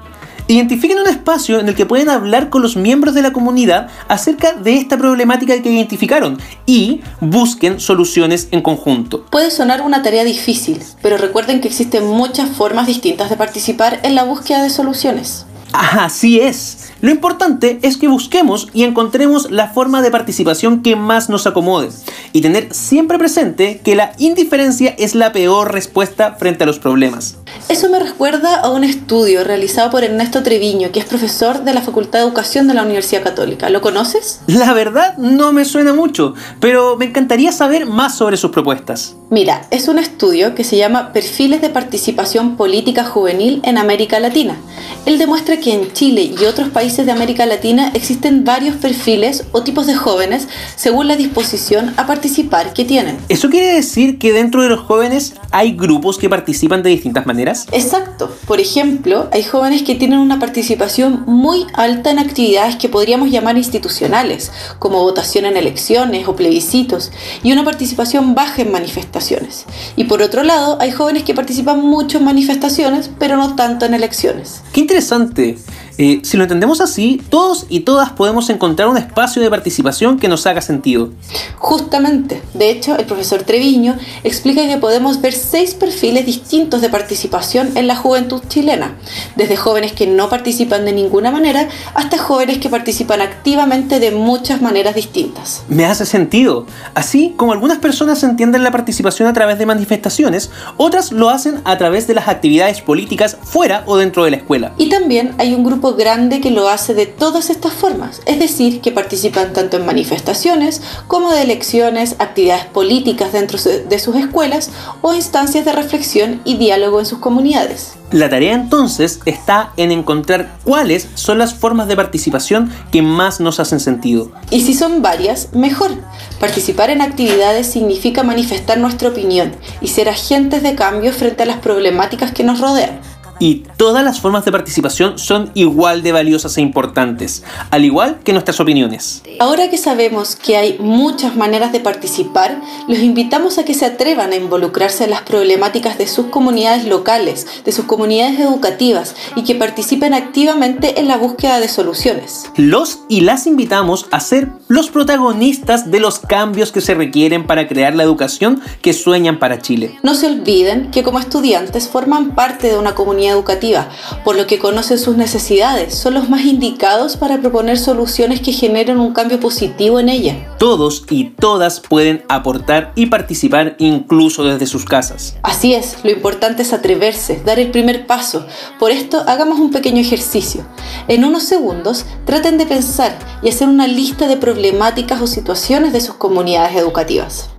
Identifiquen 0.46 1.00
un 1.00 1.08
espacio 1.08 1.58
en 1.58 1.66
el 1.66 1.74
que 1.74 1.84
pueden 1.84 2.10
hablar 2.10 2.48
con 2.48 2.62
los 2.62 2.76
miembros 2.76 3.12
de 3.12 3.22
la 3.22 3.32
comunidad 3.32 3.88
acerca 4.06 4.52
de 4.52 4.76
esta 4.76 4.96
problemática 4.96 5.60
que 5.60 5.72
identificaron 5.72 6.38
y 6.64 7.00
busquen 7.20 7.80
soluciones 7.80 8.46
en 8.52 8.62
conjunto. 8.62 9.26
Puede 9.32 9.50
sonar 9.50 9.82
una 9.82 10.00
tarea 10.00 10.22
difícil, 10.22 10.80
pero 11.02 11.16
recuerden 11.16 11.60
que 11.60 11.66
existen 11.66 12.06
muchas 12.06 12.50
formas 12.50 12.86
distintas 12.86 13.30
de 13.30 13.36
participar 13.36 13.98
en 14.04 14.14
la 14.14 14.22
búsqueda 14.22 14.62
de 14.62 14.70
soluciones. 14.70 15.44
Así 15.72 16.40
es. 16.40 16.92
Lo 17.02 17.10
importante 17.10 17.78
es 17.82 17.98
que 17.98 18.08
busquemos 18.08 18.68
y 18.72 18.84
encontremos 18.84 19.50
la 19.50 19.68
forma 19.68 20.00
de 20.00 20.10
participación 20.10 20.82
que 20.82 20.96
más 20.96 21.28
nos 21.28 21.46
acomode 21.46 21.90
y 22.32 22.40
tener 22.40 22.72
siempre 22.72 23.18
presente 23.18 23.80
que 23.84 23.94
la 23.94 24.12
indiferencia 24.16 24.94
es 24.96 25.14
la 25.14 25.30
peor 25.30 25.72
respuesta 25.72 26.36
frente 26.38 26.64
a 26.64 26.66
los 26.66 26.78
problemas. 26.78 27.36
Eso 27.68 27.90
me 27.90 27.98
recuerda 27.98 28.60
a 28.60 28.70
un 28.70 28.82
estudio 28.82 29.44
realizado 29.44 29.90
por 29.90 30.04
Ernesto 30.04 30.42
Treviño, 30.42 30.90
que 30.90 31.00
es 31.00 31.04
profesor 31.04 31.64
de 31.64 31.74
la 31.74 31.82
Facultad 31.82 32.20
de 32.20 32.24
Educación 32.24 32.66
de 32.66 32.74
la 32.74 32.82
Universidad 32.82 33.22
Católica. 33.22 33.68
¿Lo 33.68 33.82
conoces? 33.82 34.40
La 34.46 34.72
verdad 34.72 35.18
no 35.18 35.52
me 35.52 35.66
suena 35.66 35.92
mucho, 35.92 36.32
pero 36.60 36.96
me 36.96 37.04
encantaría 37.04 37.52
saber 37.52 37.84
más 37.84 38.16
sobre 38.16 38.38
sus 38.38 38.52
propuestas. 38.52 39.16
Mira, 39.28 39.66
es 39.70 39.88
un 39.88 39.98
estudio 39.98 40.54
que 40.54 40.64
se 40.64 40.78
llama 40.78 41.12
Perfiles 41.12 41.60
de 41.60 41.68
Participación 41.68 42.56
Política 42.56 43.04
Juvenil 43.04 43.60
en 43.64 43.76
América 43.76 44.18
Latina. 44.18 44.56
Él 45.04 45.18
demuestra 45.18 45.58
que 45.58 45.74
en 45.74 45.92
Chile 45.92 46.32
y 46.38 46.44
otros 46.44 46.68
países 46.68 46.85
de 46.86 47.10
América 47.10 47.46
Latina 47.46 47.90
existen 47.94 48.44
varios 48.44 48.76
perfiles 48.76 49.42
o 49.50 49.64
tipos 49.64 49.88
de 49.88 49.96
jóvenes 49.96 50.46
según 50.76 51.08
la 51.08 51.16
disposición 51.16 51.92
a 51.96 52.06
participar 52.06 52.72
que 52.74 52.84
tienen. 52.84 53.18
¿Eso 53.28 53.50
quiere 53.50 53.74
decir 53.74 54.20
que 54.20 54.32
dentro 54.32 54.62
de 54.62 54.68
los 54.68 54.80
jóvenes 54.80 55.34
hay 55.50 55.72
grupos 55.72 56.16
que 56.16 56.30
participan 56.30 56.84
de 56.84 56.90
distintas 56.90 57.26
maneras? 57.26 57.66
Exacto. 57.72 58.32
Por 58.46 58.60
ejemplo, 58.60 59.28
hay 59.32 59.42
jóvenes 59.42 59.82
que 59.82 59.96
tienen 59.96 60.20
una 60.20 60.38
participación 60.38 61.24
muy 61.26 61.66
alta 61.74 62.12
en 62.12 62.20
actividades 62.20 62.76
que 62.76 62.88
podríamos 62.88 63.32
llamar 63.32 63.56
institucionales, 63.58 64.52
como 64.78 65.02
votación 65.02 65.44
en 65.44 65.56
elecciones 65.56 66.28
o 66.28 66.36
plebiscitos, 66.36 67.10
y 67.42 67.50
una 67.50 67.64
participación 67.64 68.36
baja 68.36 68.62
en 68.62 68.70
manifestaciones. 68.70 69.64
Y 69.96 70.04
por 70.04 70.22
otro 70.22 70.44
lado, 70.44 70.78
hay 70.80 70.92
jóvenes 70.92 71.24
que 71.24 71.34
participan 71.34 71.80
mucho 71.80 72.18
en 72.18 72.24
manifestaciones, 72.24 73.10
pero 73.18 73.36
no 73.36 73.56
tanto 73.56 73.86
en 73.86 73.94
elecciones. 73.94 74.62
Qué 74.72 74.80
interesante. 74.80 75.58
Eh, 75.98 76.20
si 76.22 76.36
lo 76.36 76.42
entendemos 76.42 76.80
así, 76.80 77.22
todos 77.30 77.66
y 77.68 77.80
todas 77.80 78.10
podemos 78.10 78.50
encontrar 78.50 78.88
un 78.88 78.98
espacio 78.98 79.42
de 79.42 79.48
participación 79.48 80.18
que 80.18 80.28
nos 80.28 80.46
haga 80.46 80.60
sentido. 80.60 81.10
Justamente, 81.56 82.42
de 82.54 82.70
hecho, 82.70 82.96
el 82.98 83.06
profesor 83.06 83.42
Treviño 83.44 83.96
explica 84.22 84.66
que 84.66 84.76
podemos 84.76 85.20
ver 85.22 85.32
seis 85.32 85.74
perfiles 85.74 86.26
distintos 86.26 86.82
de 86.82 86.90
participación 86.90 87.76
en 87.76 87.86
la 87.86 87.96
juventud 87.96 88.42
chilena, 88.48 88.96
desde 89.36 89.56
jóvenes 89.56 89.92
que 89.92 90.06
no 90.06 90.28
participan 90.28 90.84
de 90.84 90.92
ninguna 90.92 91.30
manera 91.30 91.68
hasta 91.94 92.18
jóvenes 92.18 92.58
que 92.58 92.68
participan 92.68 93.22
activamente 93.22 93.98
de 93.98 94.10
muchas 94.10 94.60
maneras 94.60 94.94
distintas. 94.94 95.62
Me 95.68 95.86
hace 95.86 96.04
sentido. 96.04 96.66
Así 96.94 97.34
como 97.36 97.52
algunas 97.52 97.78
personas 97.78 98.22
entienden 98.22 98.64
la 98.64 98.70
participación 98.70 99.28
a 99.28 99.32
través 99.32 99.58
de 99.58 99.66
manifestaciones, 99.66 100.50
otras 100.76 101.12
lo 101.12 101.30
hacen 101.30 101.60
a 101.64 101.78
través 101.78 102.06
de 102.06 102.14
las 102.14 102.28
actividades 102.28 102.82
políticas 102.82 103.36
fuera 103.42 103.82
o 103.86 103.96
dentro 103.96 104.24
de 104.24 104.30
la 104.30 104.36
escuela. 104.36 104.72
Y 104.78 104.88
también 104.88 105.34
hay 105.38 105.54
un 105.54 105.64
grupo 105.64 105.85
grande 105.94 106.40
que 106.40 106.50
lo 106.50 106.68
hace 106.68 106.94
de 106.94 107.06
todas 107.06 107.50
estas 107.50 107.72
formas, 107.72 108.20
es 108.26 108.38
decir, 108.38 108.80
que 108.80 108.92
participan 108.92 109.52
tanto 109.52 109.76
en 109.76 109.86
manifestaciones 109.86 110.82
como 111.06 111.30
de 111.30 111.42
elecciones, 111.42 112.16
actividades 112.18 112.66
políticas 112.66 113.32
dentro 113.32 113.58
de 113.58 113.98
sus 113.98 114.16
escuelas 114.16 114.70
o 115.02 115.14
instancias 115.14 115.64
de 115.64 115.72
reflexión 115.72 116.40
y 116.44 116.56
diálogo 116.56 117.00
en 117.00 117.06
sus 117.06 117.18
comunidades. 117.18 117.92
La 118.12 118.30
tarea 118.30 118.54
entonces 118.54 119.18
está 119.24 119.72
en 119.76 119.90
encontrar 119.90 120.56
cuáles 120.62 121.08
son 121.14 121.38
las 121.38 121.54
formas 121.54 121.88
de 121.88 121.96
participación 121.96 122.72
que 122.92 123.02
más 123.02 123.40
nos 123.40 123.58
hacen 123.58 123.80
sentido. 123.80 124.30
Y 124.50 124.60
si 124.60 124.74
son 124.74 125.02
varias, 125.02 125.52
mejor. 125.52 125.90
Participar 126.38 126.90
en 126.90 127.00
actividades 127.00 127.66
significa 127.66 128.22
manifestar 128.22 128.78
nuestra 128.78 129.08
opinión 129.08 129.52
y 129.80 129.88
ser 129.88 130.08
agentes 130.08 130.62
de 130.62 130.76
cambio 130.76 131.12
frente 131.12 131.42
a 131.42 131.46
las 131.46 131.58
problemáticas 131.58 132.30
que 132.30 132.44
nos 132.44 132.60
rodean 132.60 133.00
y 133.38 133.64
todas 133.76 134.04
las 134.04 134.20
formas 134.20 134.44
de 134.44 134.52
participación 134.52 135.18
son 135.18 135.50
igual 135.54 136.02
de 136.02 136.12
valiosas 136.12 136.56
e 136.56 136.60
importantes, 136.60 137.42
al 137.70 137.84
igual 137.84 138.20
que 138.24 138.32
nuestras 138.32 138.60
opiniones. 138.60 139.22
Ahora 139.40 139.70
que 139.70 139.78
sabemos 139.78 140.36
que 140.36 140.56
hay 140.56 140.78
muchas 140.78 141.36
maneras 141.36 141.72
de 141.72 141.80
participar, 141.80 142.60
los 142.88 142.98
invitamos 142.98 143.58
a 143.58 143.64
que 143.64 143.74
se 143.74 143.86
atrevan 143.86 144.32
a 144.32 144.36
involucrarse 144.36 145.04
en 145.04 145.10
las 145.10 145.22
problemáticas 145.22 145.98
de 145.98 146.06
sus 146.06 146.26
comunidades 146.26 146.86
locales, 146.86 147.46
de 147.64 147.72
sus 147.72 147.84
comunidades 147.84 148.40
educativas 148.40 149.14
y 149.34 149.44
que 149.44 149.54
participen 149.54 150.14
activamente 150.14 151.00
en 151.00 151.08
la 151.08 151.16
búsqueda 151.16 151.60
de 151.60 151.68
soluciones. 151.68 152.50
Los 152.56 153.00
y 153.08 153.20
las 153.20 153.46
invitamos 153.46 154.06
a 154.10 154.20
ser 154.20 154.48
los 154.68 154.90
protagonistas 154.90 155.90
de 155.90 156.00
los 156.00 156.18
cambios 156.18 156.72
que 156.72 156.80
se 156.80 156.94
requieren 156.94 157.46
para 157.46 157.68
crear 157.68 157.94
la 157.94 158.02
educación 158.02 158.60
que 158.82 158.92
sueñan 158.92 159.38
para 159.38 159.60
Chile. 159.60 159.98
No 160.02 160.14
se 160.14 160.26
olviden 160.26 160.90
que 160.90 161.02
como 161.02 161.18
estudiantes 161.18 161.88
forman 161.88 162.34
parte 162.34 162.68
de 162.68 162.78
una 162.78 162.94
comunidad 162.94 163.25
educativa, 163.32 163.88
por 164.24 164.36
lo 164.36 164.46
que 164.46 164.58
conocen 164.58 164.98
sus 164.98 165.16
necesidades, 165.16 165.94
son 165.94 166.14
los 166.14 166.28
más 166.28 166.44
indicados 166.44 167.16
para 167.16 167.40
proponer 167.40 167.78
soluciones 167.78 168.40
que 168.40 168.52
generen 168.52 168.98
un 168.98 169.12
cambio 169.12 169.40
positivo 169.40 170.00
en 170.00 170.08
ella. 170.08 170.56
Todos 170.58 171.04
y 171.10 171.30
todas 171.30 171.80
pueden 171.80 172.24
aportar 172.28 172.92
y 172.94 173.06
participar 173.06 173.76
incluso 173.78 174.44
desde 174.44 174.66
sus 174.66 174.84
casas. 174.84 175.36
Así 175.42 175.74
es, 175.74 175.98
lo 176.04 176.10
importante 176.10 176.62
es 176.62 176.72
atreverse, 176.72 177.42
dar 177.44 177.58
el 177.58 177.70
primer 177.70 178.06
paso. 178.06 178.46
Por 178.78 178.90
esto, 178.90 179.22
hagamos 179.26 179.58
un 179.58 179.70
pequeño 179.70 180.00
ejercicio. 180.00 180.66
En 181.08 181.24
unos 181.24 181.44
segundos, 181.44 182.06
traten 182.24 182.58
de 182.58 182.66
pensar 182.66 183.18
y 183.42 183.48
hacer 183.48 183.68
una 183.68 183.86
lista 183.86 184.26
de 184.28 184.36
problemáticas 184.36 185.20
o 185.20 185.26
situaciones 185.26 185.92
de 185.92 186.00
sus 186.00 186.16
comunidades 186.16 186.76
educativas. 186.76 187.50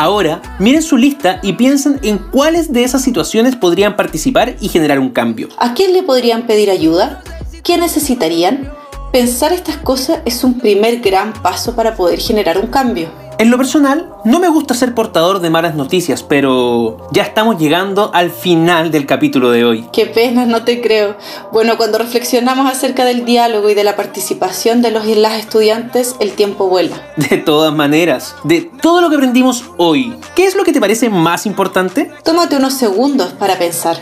Ahora, 0.00 0.40
miren 0.58 0.82
su 0.82 0.96
lista 0.96 1.40
y 1.42 1.52
piensen 1.52 2.00
en 2.02 2.16
cuáles 2.16 2.72
de 2.72 2.84
esas 2.84 3.02
situaciones 3.02 3.54
podrían 3.54 3.96
participar 3.96 4.56
y 4.58 4.70
generar 4.70 4.98
un 4.98 5.10
cambio. 5.10 5.50
¿A 5.58 5.74
quién 5.74 5.92
le 5.92 6.02
podrían 6.02 6.46
pedir 6.46 6.70
ayuda? 6.70 7.22
¿Qué 7.62 7.76
necesitarían? 7.76 8.72
Pensar 9.12 9.52
estas 9.52 9.76
cosas 9.76 10.20
es 10.24 10.42
un 10.42 10.58
primer 10.58 11.00
gran 11.00 11.34
paso 11.34 11.76
para 11.76 11.96
poder 11.96 12.18
generar 12.18 12.56
un 12.56 12.68
cambio. 12.68 13.10
En 13.40 13.50
lo 13.50 13.56
personal, 13.56 14.12
no 14.26 14.38
me 14.38 14.50
gusta 14.50 14.74
ser 14.74 14.94
portador 14.94 15.40
de 15.40 15.48
malas 15.48 15.74
noticias, 15.74 16.22
pero 16.22 16.98
ya 17.10 17.22
estamos 17.22 17.58
llegando 17.58 18.10
al 18.12 18.30
final 18.30 18.90
del 18.90 19.06
capítulo 19.06 19.50
de 19.50 19.64
hoy. 19.64 19.88
Qué 19.94 20.04
pena, 20.04 20.44
no 20.44 20.62
te 20.64 20.82
creo. 20.82 21.16
Bueno, 21.50 21.78
cuando 21.78 21.96
reflexionamos 21.96 22.70
acerca 22.70 23.06
del 23.06 23.24
diálogo 23.24 23.70
y 23.70 23.74
de 23.74 23.82
la 23.82 23.96
participación 23.96 24.82
de 24.82 24.90
los 24.90 25.06
y 25.06 25.14
las 25.14 25.38
estudiantes, 25.38 26.16
el 26.20 26.32
tiempo 26.32 26.68
vuela. 26.68 27.00
De 27.16 27.38
todas 27.38 27.72
maneras, 27.72 28.34
de 28.44 28.70
todo 28.82 29.00
lo 29.00 29.08
que 29.08 29.16
aprendimos 29.16 29.64
hoy, 29.78 30.14
¿qué 30.36 30.44
es 30.44 30.54
lo 30.54 30.62
que 30.62 30.74
te 30.74 30.80
parece 30.80 31.08
más 31.08 31.46
importante? 31.46 32.10
Tómate 32.22 32.56
unos 32.56 32.74
segundos 32.74 33.32
para 33.32 33.58
pensar. 33.58 33.96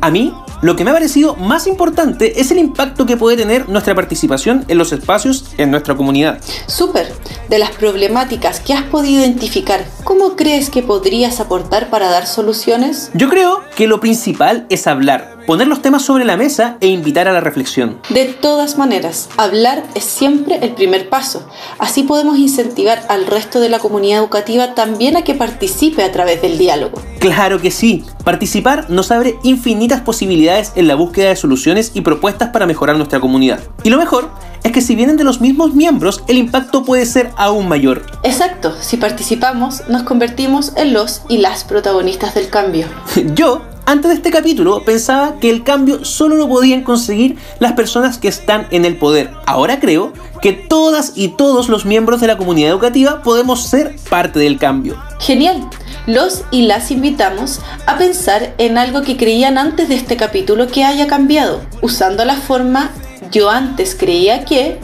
A 0.00 0.10
mí, 0.10 0.34
lo 0.64 0.76
que 0.76 0.84
me 0.84 0.92
ha 0.92 0.94
parecido 0.94 1.36
más 1.36 1.66
importante 1.66 2.40
es 2.40 2.50
el 2.50 2.56
impacto 2.56 3.04
que 3.04 3.18
puede 3.18 3.36
tener 3.36 3.68
nuestra 3.68 3.94
participación 3.94 4.64
en 4.68 4.78
los 4.78 4.92
espacios 4.92 5.44
en 5.58 5.70
nuestra 5.70 5.94
comunidad. 5.94 6.40
Súper. 6.68 7.12
De 7.50 7.58
las 7.58 7.72
problemáticas 7.72 8.60
que 8.60 8.72
has 8.72 8.84
podido 8.84 9.20
identificar, 9.20 9.84
¿cómo 10.04 10.36
crees 10.36 10.70
que 10.70 10.82
podrías 10.82 11.38
aportar 11.38 11.90
para 11.90 12.08
dar 12.08 12.26
soluciones? 12.26 13.10
Yo 13.12 13.28
creo 13.28 13.60
que 13.76 13.86
lo 13.86 14.00
principal 14.00 14.64
es 14.70 14.86
hablar, 14.86 15.36
poner 15.46 15.66
los 15.66 15.82
temas 15.82 16.00
sobre 16.00 16.24
la 16.24 16.38
mesa 16.38 16.78
e 16.80 16.86
invitar 16.86 17.28
a 17.28 17.34
la 17.34 17.42
reflexión. 17.42 18.00
De 18.08 18.24
todas 18.24 18.78
maneras, 18.78 19.28
hablar 19.36 19.84
es 19.94 20.04
siempre 20.04 20.60
el 20.62 20.70
primer 20.70 21.10
paso. 21.10 21.46
Así 21.78 22.04
podemos 22.04 22.38
incentivar 22.38 23.02
al 23.10 23.26
resto 23.26 23.60
de 23.60 23.68
la 23.68 23.80
comunidad 23.80 24.20
educativa 24.20 24.74
también 24.74 25.18
a 25.18 25.24
que 25.24 25.34
participe 25.34 26.02
a 26.02 26.10
través 26.10 26.40
del 26.40 26.56
diálogo. 26.56 27.02
Claro 27.18 27.60
que 27.60 27.70
sí. 27.70 28.02
Participar 28.24 28.88
nos 28.88 29.10
abre 29.10 29.38
infinitas 29.42 30.00
posibilidades 30.00 30.72
en 30.76 30.88
la 30.88 30.94
búsqueda 30.94 31.28
de 31.28 31.36
soluciones 31.36 31.92
y 31.94 32.00
propuestas 32.00 32.48
para 32.48 32.66
mejorar 32.66 32.96
nuestra 32.96 33.20
comunidad. 33.20 33.60
Y 33.82 33.90
lo 33.90 33.98
mejor 33.98 34.30
es 34.62 34.72
que 34.72 34.80
si 34.80 34.94
vienen 34.94 35.18
de 35.18 35.24
los 35.24 35.42
mismos 35.42 35.74
miembros, 35.74 36.24
el 36.26 36.38
impacto 36.38 36.84
puede 36.84 37.04
ser 37.04 37.30
aún 37.36 37.68
mayor. 37.68 38.02
Exacto, 38.22 38.74
si 38.80 38.96
participamos, 38.96 39.82
nos 39.88 40.04
convertimos 40.04 40.72
en 40.76 40.94
los 40.94 41.22
y 41.28 41.38
las 41.38 41.64
protagonistas 41.64 42.34
del 42.34 42.48
cambio. 42.48 42.86
Yo 43.34 43.60
antes 43.86 44.08
de 44.10 44.14
este 44.16 44.30
capítulo 44.30 44.82
pensaba 44.82 45.38
que 45.38 45.50
el 45.50 45.62
cambio 45.62 46.06
solo 46.06 46.36
lo 46.36 46.48
podían 46.48 46.82
conseguir 46.82 47.36
las 47.58 47.74
personas 47.74 48.16
que 48.16 48.28
están 48.28 48.66
en 48.70 48.86
el 48.86 48.96
poder. 48.96 49.30
Ahora 49.44 49.78
creo 49.78 50.14
que 50.40 50.52
todas 50.54 51.12
y 51.14 51.28
todos 51.28 51.68
los 51.68 51.84
miembros 51.84 52.22
de 52.22 52.28
la 52.28 52.38
comunidad 52.38 52.70
educativa 52.70 53.22
podemos 53.22 53.66
ser 53.66 53.96
parte 54.08 54.38
del 54.38 54.58
cambio. 54.58 54.96
Genial. 55.20 55.68
Los 56.06 56.44
y 56.50 56.66
las 56.66 56.90
invitamos 56.90 57.60
a 57.86 57.96
pensar 57.96 58.54
en 58.58 58.76
algo 58.76 59.00
que 59.00 59.16
creían 59.16 59.56
antes 59.56 59.88
de 59.88 59.94
este 59.94 60.16
capítulo 60.18 60.66
que 60.68 60.84
haya 60.84 61.06
cambiado, 61.06 61.62
usando 61.80 62.26
la 62.26 62.36
forma 62.36 62.90
yo 63.30 63.48
antes 63.48 63.94
creía 63.94 64.44
que, 64.44 64.78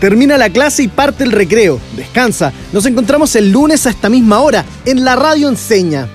Termina 0.00 0.38
la 0.38 0.50
clase 0.50 0.84
y 0.84 0.88
parte 0.88 1.24
el 1.24 1.32
recreo. 1.32 1.80
Descansa. 1.96 2.52
Nos 2.72 2.86
encontramos 2.86 3.34
el 3.34 3.50
lunes 3.50 3.86
a 3.86 3.90
esta 3.90 4.08
misma 4.08 4.40
hora 4.40 4.64
en 4.84 5.04
la 5.04 5.16
radio 5.16 5.48
Enseña. 5.48 6.08